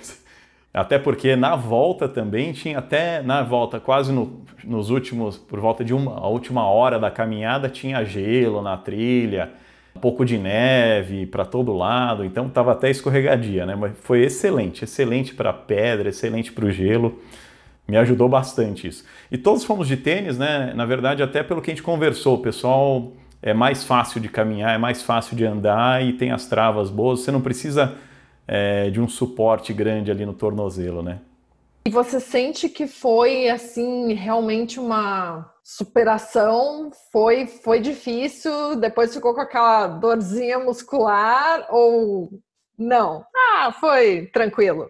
Até 0.73 0.99
porque 0.99 1.35
na 1.35 1.55
volta 1.55 2.07
também 2.07 2.53
tinha 2.53 2.77
até 2.77 3.21
na 3.21 3.41
volta 3.43 3.79
quase 3.79 4.13
no, 4.13 4.45
nos 4.63 4.89
últimos 4.89 5.35
por 5.35 5.59
volta 5.59 5.83
de 5.83 5.93
uma 5.93 6.17
a 6.17 6.27
última 6.27 6.65
hora 6.65 6.97
da 6.97 7.11
caminhada 7.11 7.67
tinha 7.67 8.05
gelo 8.05 8.61
na 8.61 8.77
trilha, 8.77 9.51
um 9.95 9.99
pouco 9.99 10.23
de 10.23 10.37
neve 10.37 11.25
para 11.25 11.43
todo 11.43 11.73
lado, 11.73 12.23
então 12.23 12.47
estava 12.47 12.71
até 12.71 12.89
escorregadia, 12.89 13.65
né? 13.65 13.75
Mas 13.75 13.93
foi 13.99 14.21
excelente, 14.21 14.83
excelente 14.85 15.33
para 15.33 15.51
pedra, 15.51 16.09
excelente 16.09 16.51
para 16.53 16.65
o 16.65 16.71
gelo. 16.71 17.19
Me 17.91 17.97
ajudou 17.97 18.29
bastante 18.29 18.87
isso. 18.87 19.03
E 19.29 19.37
todos 19.37 19.65
fomos 19.65 19.85
de 19.85 19.97
tênis, 19.97 20.37
né? 20.37 20.71
Na 20.73 20.85
verdade, 20.85 21.21
até 21.21 21.43
pelo 21.43 21.61
que 21.61 21.69
a 21.69 21.73
gente 21.73 21.83
conversou, 21.83 22.35
o 22.35 22.41
pessoal 22.41 23.11
é 23.41 23.53
mais 23.53 23.83
fácil 23.83 24.21
de 24.21 24.29
caminhar, 24.29 24.73
é 24.73 24.77
mais 24.77 25.03
fácil 25.03 25.35
de 25.35 25.45
andar 25.45 26.01
e 26.01 26.13
tem 26.13 26.31
as 26.31 26.47
travas 26.47 26.89
boas. 26.89 27.19
Você 27.19 27.31
não 27.31 27.41
precisa 27.41 27.97
é, 28.47 28.89
de 28.89 29.01
um 29.01 29.09
suporte 29.09 29.73
grande 29.73 30.09
ali 30.09 30.25
no 30.25 30.31
tornozelo, 30.33 31.03
né? 31.03 31.19
E 31.85 31.89
você 31.89 32.21
sente 32.21 32.69
que 32.69 32.87
foi 32.87 33.49
assim 33.49 34.13
realmente 34.13 34.79
uma 34.79 35.51
superação? 35.61 36.91
Foi 37.11 37.45
foi 37.45 37.81
difícil? 37.81 38.77
Depois 38.77 39.13
ficou 39.13 39.35
com 39.35 39.41
aquela 39.41 39.87
dorzinha 39.87 40.59
muscular 40.59 41.67
ou 41.69 42.29
não? 42.77 43.25
Ah, 43.35 43.73
foi 43.73 44.27
tranquilo. 44.27 44.89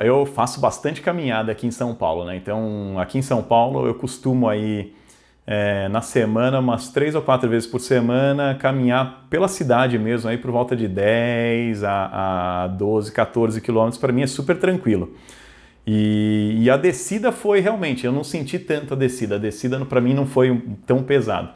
Eu 0.00 0.24
faço 0.24 0.60
bastante 0.60 1.00
caminhada 1.02 1.52
aqui 1.52 1.66
em 1.66 1.70
São 1.70 1.94
Paulo, 1.94 2.24
né? 2.24 2.36
Então, 2.36 2.98
aqui 2.98 3.18
em 3.18 3.22
São 3.22 3.42
Paulo 3.42 3.86
eu 3.86 3.94
costumo 3.94 4.48
aí 4.48 4.94
é, 5.46 5.88
na 5.88 6.00
semana, 6.00 6.58
umas 6.58 6.88
três 6.88 7.14
ou 7.14 7.22
quatro 7.22 7.48
vezes 7.48 7.68
por 7.68 7.78
semana, 7.78 8.54
caminhar 8.54 9.26
pela 9.30 9.48
cidade 9.48 9.98
mesmo, 9.98 10.28
aí 10.28 10.38
por 10.38 10.50
volta 10.50 10.74
de 10.74 10.88
10 10.88 11.84
a, 11.84 12.64
a 12.64 12.66
12, 12.68 13.12
14 13.12 13.60
quilômetros, 13.60 13.98
para 14.00 14.12
mim 14.12 14.22
é 14.22 14.26
super 14.26 14.58
tranquilo. 14.58 15.14
E, 15.86 16.56
e, 16.58 16.70
a 16.70 16.76
descida 16.76 17.30
foi 17.30 17.60
realmente, 17.60 18.04
eu 18.04 18.12
não 18.12 18.24
senti 18.24 18.58
tanto 18.58 18.94
a 18.94 18.96
descida, 18.96 19.36
a 19.36 19.38
descida 19.38 19.84
para 19.84 20.00
mim 20.00 20.14
não 20.14 20.26
foi 20.26 20.60
tão 20.84 21.00
pesado, 21.00 21.50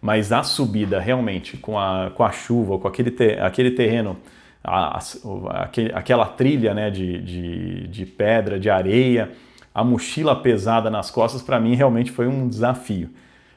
mas 0.00 0.30
a 0.30 0.44
subida 0.44 1.00
realmente, 1.00 1.56
com 1.56 1.76
a, 1.76 2.12
com 2.14 2.22
a 2.22 2.30
chuva, 2.30 2.78
com 2.78 2.86
aquele, 2.86 3.12
aquele 3.40 3.72
terreno, 3.72 4.16
a, 4.64 4.98
a, 4.98 5.70
aquela 5.94 6.26
trilha 6.26 6.72
né, 6.74 6.90
de, 6.90 7.18
de, 7.20 7.88
de 7.88 8.06
pedra, 8.06 8.58
de 8.58 8.70
areia, 8.70 9.30
a 9.74 9.82
mochila 9.82 10.36
pesada 10.36 10.90
nas 10.90 11.10
costas, 11.10 11.42
para 11.42 11.58
mim 11.58 11.74
realmente 11.74 12.10
foi 12.10 12.28
um 12.28 12.46
desafio. 12.46 13.10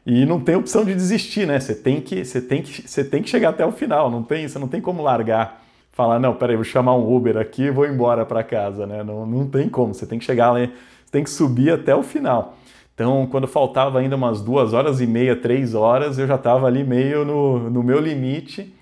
E 0.05 0.25
não 0.25 0.39
tem 0.39 0.55
opção 0.55 0.85
de 0.85 0.93
desistir, 0.93 1.47
né? 1.47 1.59
Você 1.59 1.73
tem 1.73 1.99
que, 1.99 2.23
você 2.23 2.39
tem 2.39 2.61
que, 2.61 2.87
você 2.87 3.03
tem 3.03 3.23
que 3.23 3.29
chegar 3.29 3.49
até 3.49 3.65
o 3.65 3.71
final. 3.71 4.09
Não 4.11 4.21
tem, 4.21 4.47
você 4.47 4.59
não 4.59 4.67
tem 4.67 4.79
como 4.79 5.01
largar, 5.01 5.63
falar 5.91 6.19
não, 6.19 6.35
peraí, 6.35 6.55
vou 6.55 6.63
chamar 6.63 6.95
um 6.95 7.15
Uber 7.15 7.37
aqui 7.37 7.63
e 7.63 7.71
vou 7.71 7.87
embora 7.87 8.23
para 8.23 8.43
casa, 8.43 8.85
né? 8.85 9.03
Não, 9.03 9.25
não 9.25 9.47
tem 9.47 9.67
como. 9.67 9.93
Você 9.93 10.05
tem 10.05 10.19
que 10.19 10.25
chegar 10.25 10.51
lá, 10.51 10.59
você 10.59 11.11
tem 11.11 11.23
que 11.23 11.29
subir 11.29 11.71
até 11.71 11.95
o 11.95 12.03
final. 12.03 12.55
Então, 12.93 13.27
quando 13.29 13.47
faltava 13.47 13.99
ainda 13.99 14.15
umas 14.15 14.41
duas 14.41 14.73
horas 14.73 15.01
e 15.01 15.07
meia, 15.07 15.35
três 15.35 15.73
horas, 15.73 16.19
eu 16.19 16.27
já 16.27 16.35
estava 16.35 16.67
ali 16.67 16.83
meio 16.83 17.25
no, 17.25 17.69
no 17.69 17.83
meu 17.83 17.99
limite 17.99 18.74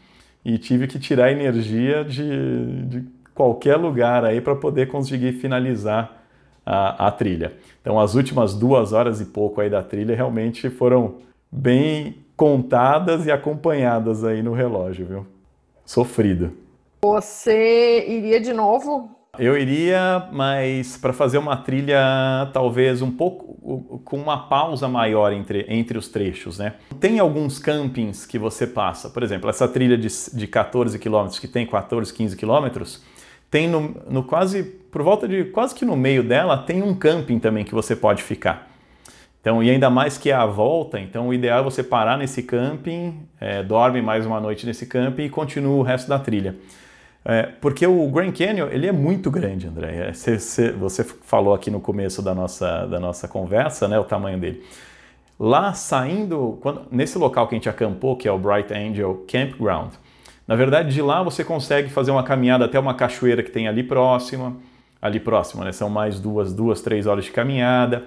e 0.46 0.58
tive 0.58 0.88
que 0.88 1.00
tirar 1.00 1.32
energia 1.32 2.04
de, 2.04 2.86
de 2.86 3.04
qualquer 3.34 3.78
lugar 3.78 4.26
aí 4.26 4.42
para 4.42 4.56
poder 4.56 4.88
conseguir 4.88 5.34
finalizar 5.34 6.24
a, 6.66 7.08
a 7.08 7.12
trilha. 7.12 7.54
Então, 7.82 8.00
as 8.00 8.16
últimas 8.16 8.54
duas 8.54 8.94
horas 8.94 9.22
e 9.22 9.26
pouco 9.26 9.62
aí 9.62 9.70
da 9.70 9.84
trilha 9.84 10.16
realmente 10.16 10.70
foram 10.70 11.16
bem 11.52 12.16
contadas 12.36 13.26
e 13.26 13.32
acompanhadas 13.32 14.24
aí 14.24 14.42
no 14.42 14.54
relógio, 14.54 15.06
viu? 15.06 15.28
Sofrido. 15.86 16.52
Você 17.04 18.06
iria 18.08 18.40
de 18.40 18.54
novo? 18.54 19.23
Eu 19.40 19.58
iria, 19.58 20.28
mas 20.32 20.96
para 20.96 21.12
fazer 21.12 21.40
uma 21.40 21.58
trilha 21.58 21.98
talvez 22.54 23.02
um 23.02 23.10
pouco 23.10 24.00
com 24.06 24.16
uma 24.16 24.48
pausa 24.48 24.88
maior 24.88 25.34
entre, 25.34 25.66
entre 25.68 25.98
os 25.98 26.08
trechos, 26.08 26.60
né? 26.60 26.76
Tem 27.00 27.18
alguns 27.18 27.58
campings 27.58 28.28
que 28.28 28.38
você 28.38 28.68
passa, 28.68 29.10
por 29.10 29.24
exemplo, 29.24 29.50
essa 29.50 29.68
trilha 29.68 29.98
de, 29.98 30.08
de 30.32 30.46
14 30.46 31.00
quilômetros 31.00 31.40
que 31.40 31.48
tem 31.48 31.66
14, 31.66 32.14
15 32.14 32.38
quilômetros, 32.38 33.04
tem 33.50 33.68
no, 33.68 33.96
no, 34.08 34.24
quase, 34.24 34.62
por 34.64 35.02
volta 35.02 35.28
de 35.28 35.46
quase 35.46 35.74
que 35.74 35.84
no 35.84 35.98
meio 35.98 36.22
dela, 36.22 36.56
tem 36.56 36.84
um 36.84 36.94
camping 36.94 37.40
também 37.40 37.66
que 37.66 37.74
você 37.74 37.96
pode 37.96 38.22
ficar. 38.22 38.70
Então, 39.42 39.64
e 39.64 39.70
ainda 39.72 39.90
mais 39.90 40.16
que 40.16 40.30
é 40.30 40.36
a 40.36 40.46
volta, 40.46 41.00
então 41.00 41.30
o 41.30 41.34
ideal 41.34 41.62
é 41.62 41.64
você 41.64 41.82
parar 41.82 42.20
nesse 42.20 42.44
camping, 42.44 43.28
é, 43.42 43.64
dorme 43.64 44.00
mais 44.00 44.28
uma 44.28 44.40
noite 44.40 44.64
nesse 44.68 44.86
camping 44.86 45.24
e 45.24 45.30
continua 45.30 45.76
o 45.76 45.82
resto 45.82 46.08
da 46.08 46.20
trilha. 46.20 46.56
É, 47.26 47.44
porque 47.62 47.88
o 47.88 48.10
Grand 48.10 48.32
Canyon, 48.32 48.68
ele 48.70 48.86
é 48.86 48.92
muito 48.92 49.32
grande, 49.32 49.68
André. 49.68 50.10
É, 50.10 50.14
cê, 50.14 50.38
cê, 50.38 50.72
você 50.72 51.04
falou 51.04 51.54
aqui 51.54 51.72
no 51.72 51.80
começo 51.80 52.22
da 52.22 52.36
nossa, 52.36 52.86
da 52.86 53.00
nossa 53.00 53.28
conversa, 53.28 53.88
né, 53.88 53.98
o 53.98 54.04
tamanho 54.04 54.38
dele. 54.38 54.64
Lá 55.40 55.74
saindo, 55.74 56.58
quando, 56.62 56.84
nesse 56.92 57.18
local 57.18 57.48
que 57.48 57.56
a 57.56 57.58
gente 57.58 57.70
acampou, 57.70 58.16
que 58.16 58.28
é 58.28 58.32
o 58.32 58.38
Bright 58.38 58.74
Angel 58.74 59.26
Campground, 59.28 59.94
na 60.48 60.56
verdade, 60.56 60.94
de 60.94 61.02
lá 61.02 61.24
você 61.24 61.44
consegue 61.44 61.90
fazer 61.90 62.12
uma 62.12 62.24
caminhada 62.24 62.66
até 62.66 62.78
uma 62.78 62.94
cachoeira 62.94 63.42
que 63.42 63.50
tem 63.50 63.68
ali 63.68 63.82
próxima, 63.82 64.58
ali 65.02 65.20
próxima, 65.20 65.64
né? 65.64 65.72
São 65.72 65.90
mais 65.90 66.20
duas, 66.20 66.54
duas, 66.54 66.82
três 66.82 67.08
horas 67.08 67.26
de 67.26 67.32
caminhada. 67.32 68.04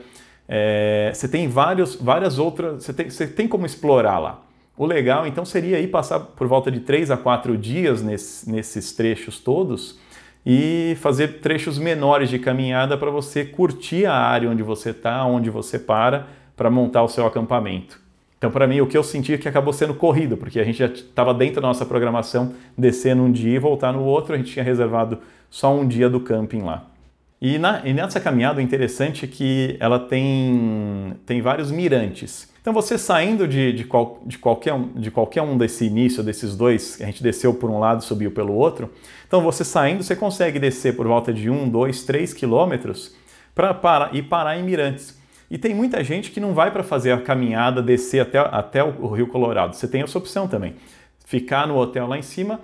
É, 0.49 1.11
você 1.13 1.27
tem 1.27 1.49
vários, 1.49 1.97
várias 1.97 2.39
outras, 2.39 2.85
você 2.85 2.93
tem, 2.93 3.11
você 3.11 3.27
tem 3.27 3.49
como 3.49 3.65
explorar 3.65 4.19
lá. 4.19 4.46
O 4.77 4.85
legal, 4.85 5.27
então, 5.27 5.45
seria 5.45 5.81
ir 5.81 5.89
passar 5.89 6.21
por 6.21 6.47
volta 6.47 6.71
de 6.71 6.81
três 6.81 7.11
a 7.11 7.17
quatro 7.17 7.57
dias 7.57 8.03
nesse, 8.03 8.51
nesses 8.51 8.93
trechos 8.93 9.39
todos 9.39 9.99
e 10.45 10.97
fazer 11.01 11.41
trechos 11.41 11.79
menores 11.79 12.29
de 12.29 12.39
caminhada 12.39 12.97
para 12.97 13.11
você 13.11 13.45
curtir 13.45 14.07
a 14.07 14.15
área 14.15 14.51
onde 14.51 14.63
você 14.63 14.91
está, 14.91 15.25
onde 15.25 15.51
você 15.51 15.79
para, 15.79 16.27
para 16.55 16.71
montar 16.71 17.03
o 17.03 17.09
seu 17.09 17.27
acampamento. 17.27 18.01
Então, 18.39 18.51
para 18.51 18.67
mim, 18.67 18.81
o 18.81 18.87
que 18.87 18.97
eu 18.97 19.03
senti 19.03 19.33
é 19.33 19.39
que 19.39 19.49
acabou 19.49 19.73
sendo 19.73 19.95
corrido, 19.95 20.37
porque 20.37 20.61
a 20.61 20.65
gente 20.65 20.79
já 20.79 20.87
estava 20.87 21.33
dentro 21.33 21.61
da 21.61 21.67
nossa 21.67 21.87
programação 21.87 22.53
descer 22.77 23.17
num 23.17 23.33
dia 23.33 23.57
e 23.57 23.59
voltar 23.59 23.93
no 23.93 24.05
outro, 24.05 24.35
a 24.35 24.39
gente 24.39 24.53
tinha 24.53 24.65
reservado 24.65 25.19
só 25.51 25.75
um 25.75 25.89
dia 25.89 26.09
do 26.09 26.21
camping 26.21 26.61
lá. 26.61 26.85
E, 27.41 27.59
na, 27.59 27.83
e 27.85 27.93
nessa 27.93 28.21
caminhada, 28.21 28.59
o 28.59 28.63
interessante 28.63 29.25
é 29.25 29.29
que 29.29 29.77
ela 29.81 29.99
tem, 29.99 31.15
tem 31.25 31.41
vários 31.41 31.71
mirantes. 31.71 32.53
Então, 32.67 32.75
você 32.75 32.99
saindo 32.99 33.47
de, 33.47 33.73
de, 33.73 33.85
qual, 33.85 34.21
de, 34.27 34.39
qualquer 34.39 34.75
um, 34.75 34.89
de 34.89 35.09
qualquer 35.09 35.41
um 35.41 35.57
desse 35.57 35.85
início, 35.85 36.21
desses 36.21 36.57
dois, 36.57 37.01
a 37.01 37.05
gente 37.05 37.23
desceu 37.23 37.55
por 37.55 37.71
um 37.71 37.79
lado 37.79 38.03
subiu 38.03 38.33
pelo 38.33 38.53
outro. 38.55 38.91
Então, 39.25 39.41
você 39.41 39.63
saindo, 39.63 40.03
você 40.03 40.17
consegue 40.17 40.59
descer 40.59 40.97
por 40.97 41.07
volta 41.07 41.33
de 41.33 41.49
um, 41.49 41.69
dois, 41.69 42.03
três 42.03 42.35
quilômetros 42.35 43.15
para 43.55 43.73
parar, 43.73 44.13
e 44.13 44.21
parar 44.21 44.59
em 44.59 44.65
mirantes. 44.65 45.17
E 45.49 45.57
tem 45.57 45.77
muita 45.77 46.03
gente 46.03 46.33
que 46.33 46.41
não 46.41 46.55
vai 46.55 46.73
para 46.73 46.83
fazer 46.83 47.13
a 47.13 47.21
caminhada, 47.21 47.81
descer 47.81 48.19
até, 48.19 48.41
até 48.41 48.83
o 48.83 49.13
Rio 49.13 49.29
Colorado. 49.29 49.77
Você 49.77 49.87
tem 49.87 50.03
essa 50.03 50.19
opção 50.19 50.49
também. 50.49 50.75
Ficar 51.25 51.69
no 51.69 51.77
hotel 51.77 52.09
lá 52.09 52.19
em 52.19 52.23
cima, 52.23 52.59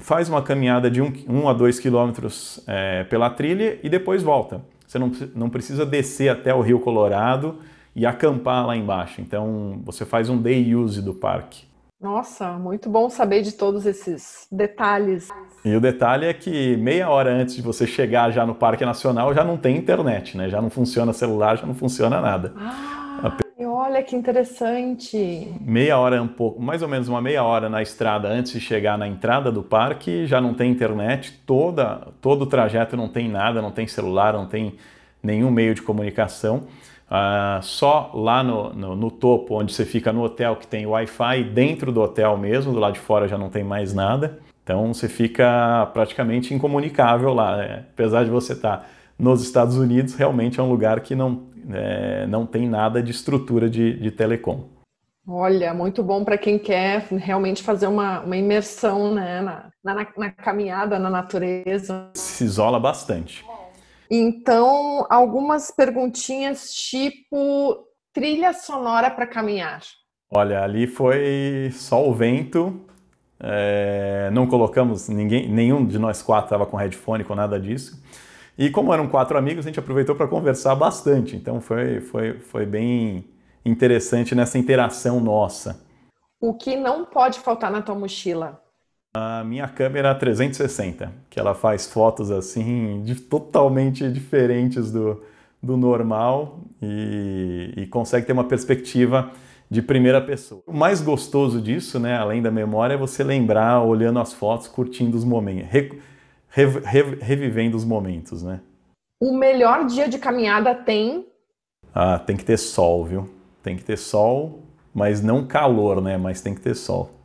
faz 0.00 0.28
uma 0.28 0.42
caminhada 0.42 0.90
de 0.90 1.00
1 1.00 1.06
um, 1.06 1.40
um 1.44 1.48
a 1.48 1.54
2 1.54 1.80
quilômetros 1.80 2.62
é, 2.66 3.04
pela 3.04 3.30
trilha 3.30 3.78
e 3.82 3.88
depois 3.88 4.22
volta. 4.22 4.60
Você 4.86 4.98
não, 4.98 5.10
não 5.34 5.48
precisa 5.48 5.86
descer 5.86 6.28
até 6.28 6.54
o 6.54 6.60
Rio 6.60 6.78
Colorado 6.78 7.58
e 7.96 8.04
acampar 8.04 8.66
lá 8.66 8.76
embaixo. 8.76 9.22
Então 9.22 9.80
você 9.82 10.04
faz 10.04 10.28
um 10.28 10.36
day 10.36 10.74
use 10.74 11.00
do 11.00 11.14
parque. 11.14 11.64
Nossa, 11.98 12.52
muito 12.58 12.90
bom 12.90 13.08
saber 13.08 13.40
de 13.40 13.52
todos 13.52 13.86
esses 13.86 14.46
detalhes. 14.52 15.30
E 15.64 15.74
o 15.74 15.80
detalhe 15.80 16.26
é 16.26 16.34
que 16.34 16.76
meia 16.76 17.08
hora 17.08 17.30
antes 17.30 17.56
de 17.56 17.62
você 17.62 17.86
chegar 17.86 18.30
já 18.30 18.44
no 18.44 18.54
Parque 18.54 18.84
Nacional 18.84 19.32
já 19.32 19.42
não 19.42 19.56
tem 19.56 19.78
internet, 19.78 20.36
né? 20.36 20.50
Já 20.50 20.60
não 20.60 20.68
funciona 20.68 21.14
celular, 21.14 21.56
já 21.56 21.66
não 21.66 21.74
funciona 21.74 22.20
nada. 22.20 22.52
Ah, 22.58 23.34
olha 23.64 24.02
que 24.02 24.14
interessante. 24.14 25.54
Meia 25.58 25.98
hora 25.98 26.22
um 26.22 26.28
pouco, 26.28 26.60
mais 26.60 26.82
ou 26.82 26.88
menos 26.88 27.08
uma 27.08 27.22
meia 27.22 27.42
hora 27.42 27.70
na 27.70 27.80
estrada 27.80 28.28
antes 28.28 28.52
de 28.52 28.60
chegar 28.60 28.98
na 28.98 29.08
entrada 29.08 29.50
do 29.50 29.62
parque, 29.62 30.26
já 30.26 30.38
não 30.38 30.52
tem 30.52 30.70
internet, 30.70 31.40
toda 31.46 32.08
todo 32.20 32.42
o 32.42 32.46
trajeto 32.46 32.94
não 32.94 33.08
tem 33.08 33.26
nada, 33.26 33.62
não 33.62 33.70
tem 33.70 33.86
celular, 33.86 34.34
não 34.34 34.46
tem 34.46 34.74
nenhum 35.22 35.50
meio 35.50 35.74
de 35.74 35.80
comunicação. 35.80 36.64
Uh, 37.08 37.62
só 37.62 38.10
lá 38.14 38.42
no, 38.42 38.72
no, 38.72 38.96
no, 38.96 39.10
topo, 39.10 39.60
onde 39.60 39.72
você 39.72 39.84
fica 39.84 40.12
no 40.12 40.22
hotel, 40.24 40.56
que 40.56 40.66
tem 40.66 40.86
Wi-Fi, 40.86 41.44
dentro 41.44 41.92
do 41.92 42.00
hotel 42.00 42.36
mesmo, 42.36 42.72
do 42.72 42.80
lado 42.80 42.94
de 42.94 43.00
fora 43.00 43.28
já 43.28 43.38
não 43.38 43.48
tem 43.48 43.62
mais 43.62 43.94
nada. 43.94 44.40
Então 44.64 44.92
você 44.92 45.08
fica 45.08 45.88
praticamente 45.94 46.52
incomunicável 46.52 47.32
lá. 47.32 47.58
Né? 47.58 47.84
Apesar 47.92 48.24
de 48.24 48.30
você 48.30 48.54
estar 48.54 48.90
nos 49.16 49.40
Estados 49.40 49.76
Unidos, 49.76 50.16
realmente 50.16 50.58
é 50.58 50.62
um 50.62 50.68
lugar 50.68 51.00
que 51.00 51.14
não, 51.14 51.44
é, 51.72 52.26
não 52.26 52.44
tem 52.44 52.68
nada 52.68 53.00
de 53.00 53.12
estrutura 53.12 53.70
de, 53.70 53.96
de 53.98 54.10
telecom. 54.10 54.64
Olha, 55.28 55.72
muito 55.74 56.02
bom 56.02 56.24
para 56.24 56.38
quem 56.38 56.58
quer 56.58 57.06
realmente 57.10 57.62
fazer 57.62 57.86
uma, 57.86 58.20
uma 58.20 58.36
imersão 58.36 59.12
né, 59.14 59.40
na, 59.40 59.70
na, 59.82 60.06
na 60.16 60.30
caminhada, 60.30 60.98
na 60.98 61.10
natureza. 61.10 62.10
Se 62.14 62.44
isola 62.44 62.78
bastante. 62.78 63.44
Então, 64.10 65.06
algumas 65.10 65.70
perguntinhas 65.70 66.72
tipo 66.72 67.84
trilha 68.12 68.52
sonora 68.52 69.10
para 69.10 69.26
caminhar. 69.26 69.82
Olha, 70.30 70.62
ali 70.62 70.86
foi 70.86 71.70
só 71.72 72.08
o 72.08 72.14
vento. 72.14 72.80
É, 73.38 74.30
não 74.32 74.46
colocamos 74.46 75.08
ninguém, 75.08 75.48
nenhum 75.48 75.84
de 75.84 75.98
nós 75.98 76.22
quatro 76.22 76.46
estava 76.46 76.66
com 76.66 76.76
headphone, 76.76 77.24
com 77.24 77.34
nada 77.34 77.60
disso. 77.60 78.02
E 78.58 78.70
como 78.70 78.92
eram 78.92 79.06
quatro 79.06 79.36
amigos, 79.36 79.66
a 79.66 79.68
gente 79.68 79.78
aproveitou 79.78 80.16
para 80.16 80.26
conversar 80.26 80.74
bastante. 80.74 81.36
Então 81.36 81.60
foi, 81.60 82.00
foi, 82.00 82.38
foi 82.38 82.64
bem 82.64 83.24
interessante 83.64 84.34
nessa 84.34 84.58
interação 84.58 85.20
nossa. 85.20 85.84
O 86.40 86.54
que 86.54 86.76
não 86.76 87.04
pode 87.04 87.38
faltar 87.40 87.70
na 87.70 87.82
tua 87.82 87.94
mochila? 87.94 88.62
A 89.18 89.42
minha 89.44 89.66
câmera 89.66 90.14
360, 90.14 91.10
que 91.30 91.40
ela 91.40 91.54
faz 91.54 91.86
fotos 91.86 92.30
assim 92.30 93.00
de, 93.02 93.14
totalmente 93.14 94.06
diferentes 94.12 94.92
do, 94.92 95.22
do 95.62 95.74
normal 95.74 96.60
e, 96.82 97.72
e, 97.78 97.86
consegue 97.86 98.26
ter 98.26 98.34
uma 98.34 98.44
perspectiva 98.44 99.30
de 99.70 99.80
primeira 99.80 100.20
pessoa. 100.20 100.62
O 100.66 100.72
mais 100.74 101.00
gostoso 101.00 101.62
disso, 101.62 101.98
né, 101.98 102.14
além 102.14 102.42
da 102.42 102.50
memória, 102.50 102.92
é 102.92 102.96
você 102.98 103.24
lembrar 103.24 103.80
olhando 103.82 104.18
as 104.18 104.34
fotos, 104.34 104.68
curtindo 104.68 105.16
os 105.16 105.24
momentos, 105.24 105.70
re, 105.70 105.98
re, 106.50 106.64
re, 106.84 107.02
revivendo 107.18 107.74
os 107.74 107.86
momentos, 107.86 108.42
né? 108.42 108.60
O 109.18 109.34
melhor 109.34 109.86
dia 109.86 110.10
de 110.10 110.18
caminhada 110.18 110.74
tem? 110.74 111.26
Ah, 111.94 112.18
tem 112.18 112.36
que 112.36 112.44
ter 112.44 112.58
sol, 112.58 113.06
viu? 113.06 113.30
Tem 113.62 113.78
que 113.78 113.82
ter 113.82 113.96
sol, 113.96 114.60
mas 114.92 115.22
não 115.22 115.46
calor, 115.46 116.02
né? 116.02 116.18
Mas 116.18 116.42
tem 116.42 116.54
que 116.54 116.60
ter 116.60 116.74
sol. 116.74 117.15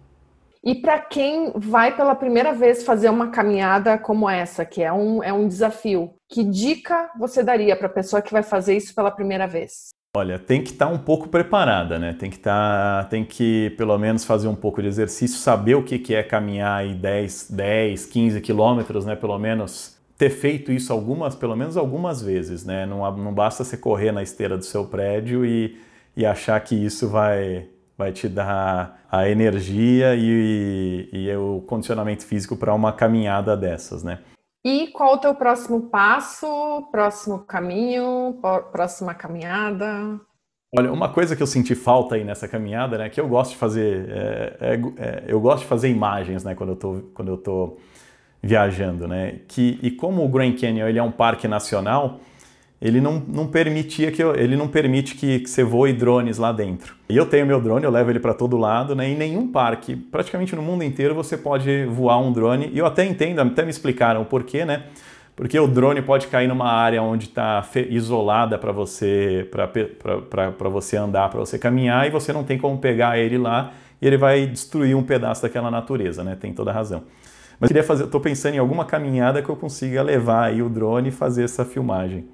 E 0.63 0.75
para 0.75 0.99
quem 0.99 1.51
vai 1.55 1.95
pela 1.95 2.13
primeira 2.13 2.53
vez 2.53 2.83
fazer 2.83 3.09
uma 3.09 3.29
caminhada 3.29 3.97
como 3.97 4.29
essa, 4.29 4.63
que 4.63 4.83
é 4.83 4.93
um, 4.93 5.23
é 5.23 5.33
um 5.33 5.47
desafio, 5.47 6.13
que 6.29 6.43
dica 6.43 7.09
você 7.17 7.41
daria 7.41 7.75
para 7.75 7.87
a 7.87 7.91
pessoa 7.91 8.21
que 8.21 8.31
vai 8.31 8.43
fazer 8.43 8.77
isso 8.77 8.93
pela 8.93 9.09
primeira 9.09 9.47
vez? 9.47 9.89
Olha, 10.15 10.37
tem 10.37 10.61
que 10.61 10.71
estar 10.71 10.87
tá 10.87 10.91
um 10.91 10.99
pouco 10.99 11.29
preparada, 11.29 11.97
né? 11.97 12.13
Tem 12.13 12.29
que 12.29 12.35
estar, 12.35 13.03
tá, 13.03 13.09
tem 13.09 13.23
que 13.23 13.71
pelo 13.77 13.97
menos 13.97 14.23
fazer 14.23 14.47
um 14.47 14.55
pouco 14.55 14.81
de 14.81 14.87
exercício, 14.87 15.37
saber 15.37 15.75
o 15.75 15.83
que, 15.83 15.97
que 15.97 16.13
é 16.13 16.21
caminhar 16.21 16.79
aí 16.79 16.93
10, 16.93 17.49
10, 17.49 18.05
15 18.05 18.41
quilômetros, 18.41 19.05
né? 19.05 19.15
Pelo 19.15 19.39
menos 19.39 19.97
ter 20.17 20.29
feito 20.29 20.71
isso 20.71 20.93
algumas, 20.93 21.33
pelo 21.33 21.55
menos 21.55 21.75
algumas 21.75 22.21
vezes, 22.21 22.65
né? 22.65 22.85
Não, 22.85 23.09
não 23.17 23.33
basta 23.33 23.63
você 23.63 23.77
correr 23.77 24.11
na 24.11 24.21
esteira 24.21 24.57
do 24.57 24.65
seu 24.65 24.85
prédio 24.85 25.45
e 25.45 25.79
e 26.15 26.25
achar 26.25 26.59
que 26.59 26.75
isso 26.75 27.07
vai, 27.07 27.67
vai 28.01 28.11
te 28.11 28.27
dar 28.27 28.99
a 29.11 29.29
energia 29.29 30.15
e, 30.15 31.07
e 31.13 31.35
o 31.35 31.61
condicionamento 31.67 32.25
físico 32.25 32.55
para 32.57 32.73
uma 32.73 32.91
caminhada 32.91 33.55
dessas, 33.55 34.03
né? 34.03 34.19
E 34.65 34.87
qual 34.87 35.15
o 35.15 35.17
teu 35.19 35.35
próximo 35.35 35.81
passo, 35.89 36.47
próximo 36.91 37.39
caminho, 37.39 38.39
próxima 38.71 39.13
caminhada? 39.13 40.19
Olha, 40.75 40.91
uma 40.91 41.09
coisa 41.09 41.35
que 41.35 41.43
eu 41.43 41.47
senti 41.47 41.75
falta 41.75 42.15
aí 42.15 42.23
nessa 42.23 42.47
caminhada, 42.47 42.97
né, 42.97 43.09
que 43.09 43.19
eu 43.19 43.27
gosto 43.27 43.51
de 43.51 43.57
fazer, 43.57 44.09
é, 44.09 44.57
é, 44.59 44.73
é, 44.97 45.23
eu 45.27 45.39
gosto 45.39 45.63
de 45.63 45.67
fazer 45.67 45.89
imagens, 45.89 46.43
né, 46.43 46.55
quando 46.55 46.71
eu 46.71 46.75
tô, 46.75 47.01
quando 47.13 47.27
eu 47.27 47.37
tô 47.37 47.77
viajando, 48.41 49.07
né, 49.07 49.41
que 49.47 49.79
e 49.81 49.91
como 49.91 50.23
o 50.23 50.29
Grand 50.29 50.55
Canyon 50.55 50.87
ele 50.87 50.97
é 50.97 51.03
um 51.03 51.11
parque 51.11 51.47
nacional, 51.47 52.19
ele 52.81 52.99
não, 52.99 53.21
não 53.27 53.45
permitia 53.45 54.11
que 54.11 54.23
eu, 54.23 54.35
ele 54.35 54.55
não 54.55 54.67
permite 54.67 55.13
que, 55.13 55.39
que, 55.41 55.49
você 55.49 55.63
voe 55.63 55.93
drones 55.93 56.39
lá 56.39 56.51
dentro. 56.51 56.95
E 57.07 57.15
eu 57.15 57.27
tenho 57.27 57.45
meu 57.45 57.61
drone, 57.61 57.85
eu 57.85 57.91
levo 57.91 58.09
ele 58.09 58.19
para 58.19 58.33
todo 58.33 58.57
lado, 58.57 58.95
né? 58.95 59.07
Em 59.07 59.15
nenhum 59.15 59.51
parque, 59.51 59.95
praticamente 59.95 60.55
no 60.55 60.63
mundo 60.63 60.83
inteiro, 60.83 61.13
você 61.13 61.37
pode 61.37 61.85
voar 61.85 62.17
um 62.17 62.33
drone. 62.33 62.71
E 62.73 62.79
eu 62.79 62.85
até 62.87 63.05
entendo, 63.05 63.39
até 63.39 63.63
me 63.63 63.69
explicaram 63.69 64.23
o 64.23 64.25
porquê, 64.25 64.65
né? 64.65 64.85
Porque 65.35 65.59
o 65.59 65.67
drone 65.67 66.01
pode 66.01 66.27
cair 66.27 66.47
numa 66.47 66.71
área 66.71 67.01
onde 67.03 67.25
está 67.25 67.63
isolada 67.89 68.57
para 68.57 68.71
você 68.71 69.47
para 69.51 70.69
você 70.69 70.97
andar, 70.97 71.29
para 71.29 71.39
você 71.39 71.59
caminhar, 71.59 72.07
e 72.07 72.09
você 72.09 72.33
não 72.33 72.43
tem 72.43 72.57
como 72.57 72.79
pegar 72.79 73.17
ele 73.17 73.37
lá 73.37 73.73
e 74.01 74.07
ele 74.07 74.17
vai 74.17 74.47
destruir 74.47 74.95
um 74.95 75.03
pedaço 75.03 75.43
daquela 75.43 75.69
natureza, 75.69 76.23
né? 76.23 76.35
Tem 76.39 76.51
toda 76.51 76.71
razão. 76.71 77.03
Mas 77.59 77.67
queria 77.67 77.83
fazer, 77.83 78.05
estou 78.05 78.19
pensando 78.19 78.55
em 78.55 78.57
alguma 78.57 78.85
caminhada 78.85 79.41
que 79.41 79.49
eu 79.49 79.55
consiga 79.55 80.01
levar 80.01 80.45
aí 80.45 80.63
o 80.63 80.69
drone 80.69 81.09
e 81.09 81.11
fazer 81.11 81.43
essa 81.43 81.63
filmagem. 81.63 82.25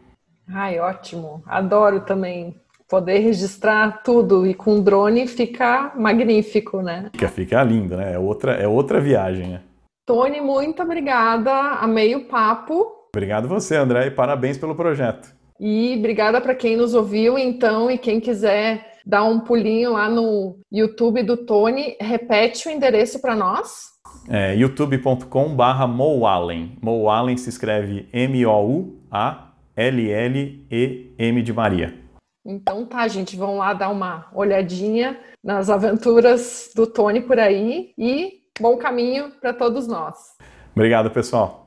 Ai, 0.50 0.80
ótimo. 0.80 1.44
Adoro 1.46 2.02
também 2.02 2.56
poder 2.88 3.20
registrar 3.20 4.02
tudo 4.04 4.48
e 4.48 4.54
com 4.54 4.82
drone 4.82 5.28
fica 5.28 5.92
magnífico, 5.96 6.82
né? 6.82 7.10
Fica, 7.12 7.28
fica 7.28 7.64
lindo, 7.64 7.98
né? 7.98 8.14
É 8.14 8.20
outra, 8.20 8.54
é 8.54 8.68
outra 8.68 9.02
viagem, 9.02 9.48
né? 9.48 9.62
Tony, 10.06 10.40
muito 10.40 10.82
obrigada. 10.82 11.52
Amei 11.52 12.16
o 12.16 12.26
papo. 12.26 13.10
Obrigado 13.14 13.48
você, 13.48 13.76
André, 13.76 14.08
e 14.08 14.12
parabéns 14.12 14.58
pelo 14.58 14.76
projeto. 14.76 15.36
E 15.60 15.96
obrigada 15.98 16.40
para 16.40 16.56
quem 16.56 16.78
nos 16.78 16.94
ouviu, 16.94 17.38
então, 17.38 17.90
e 17.90 17.98
quem 17.98 18.20
quiser 18.20 18.98
dar 19.06 19.24
um 19.24 19.40
pulinho 19.40 19.94
lá 19.94 20.08
no 20.10 20.60
YouTube 20.72 21.24
do 21.24 21.36
Tony, 21.36 21.98
repete 22.00 22.68
o 22.68 22.72
endereço 22.72 23.20
para 23.20 23.36
nós. 23.36 23.88
É 24.30 24.56
youtube.com 24.56 25.56
barra 25.56 25.88
Moallen. 25.88 26.78
Se 27.38 27.50
escreve 27.50 28.08
M-O-U-A 28.14 29.47
L-L-E-M 29.78 31.42
de 31.44 31.54
Maria. 31.54 31.94
Então 32.46 32.86
tá, 32.86 33.08
gente, 33.08 33.36
vão 33.36 33.58
lá 33.58 33.74
dar 33.74 33.90
uma 33.90 34.28
olhadinha 34.34 35.20
nas 35.44 35.70
aventuras 35.70 36.72
do 36.76 36.88
Tony 36.88 37.22
por 37.22 37.38
aí 37.40 37.94
e 37.98 38.40
bom 38.60 38.78
caminho 38.78 39.32
para 39.40 39.54
todos 39.54 39.88
nós. 39.88 40.16
Obrigado, 40.74 41.12
pessoal. 41.12 41.66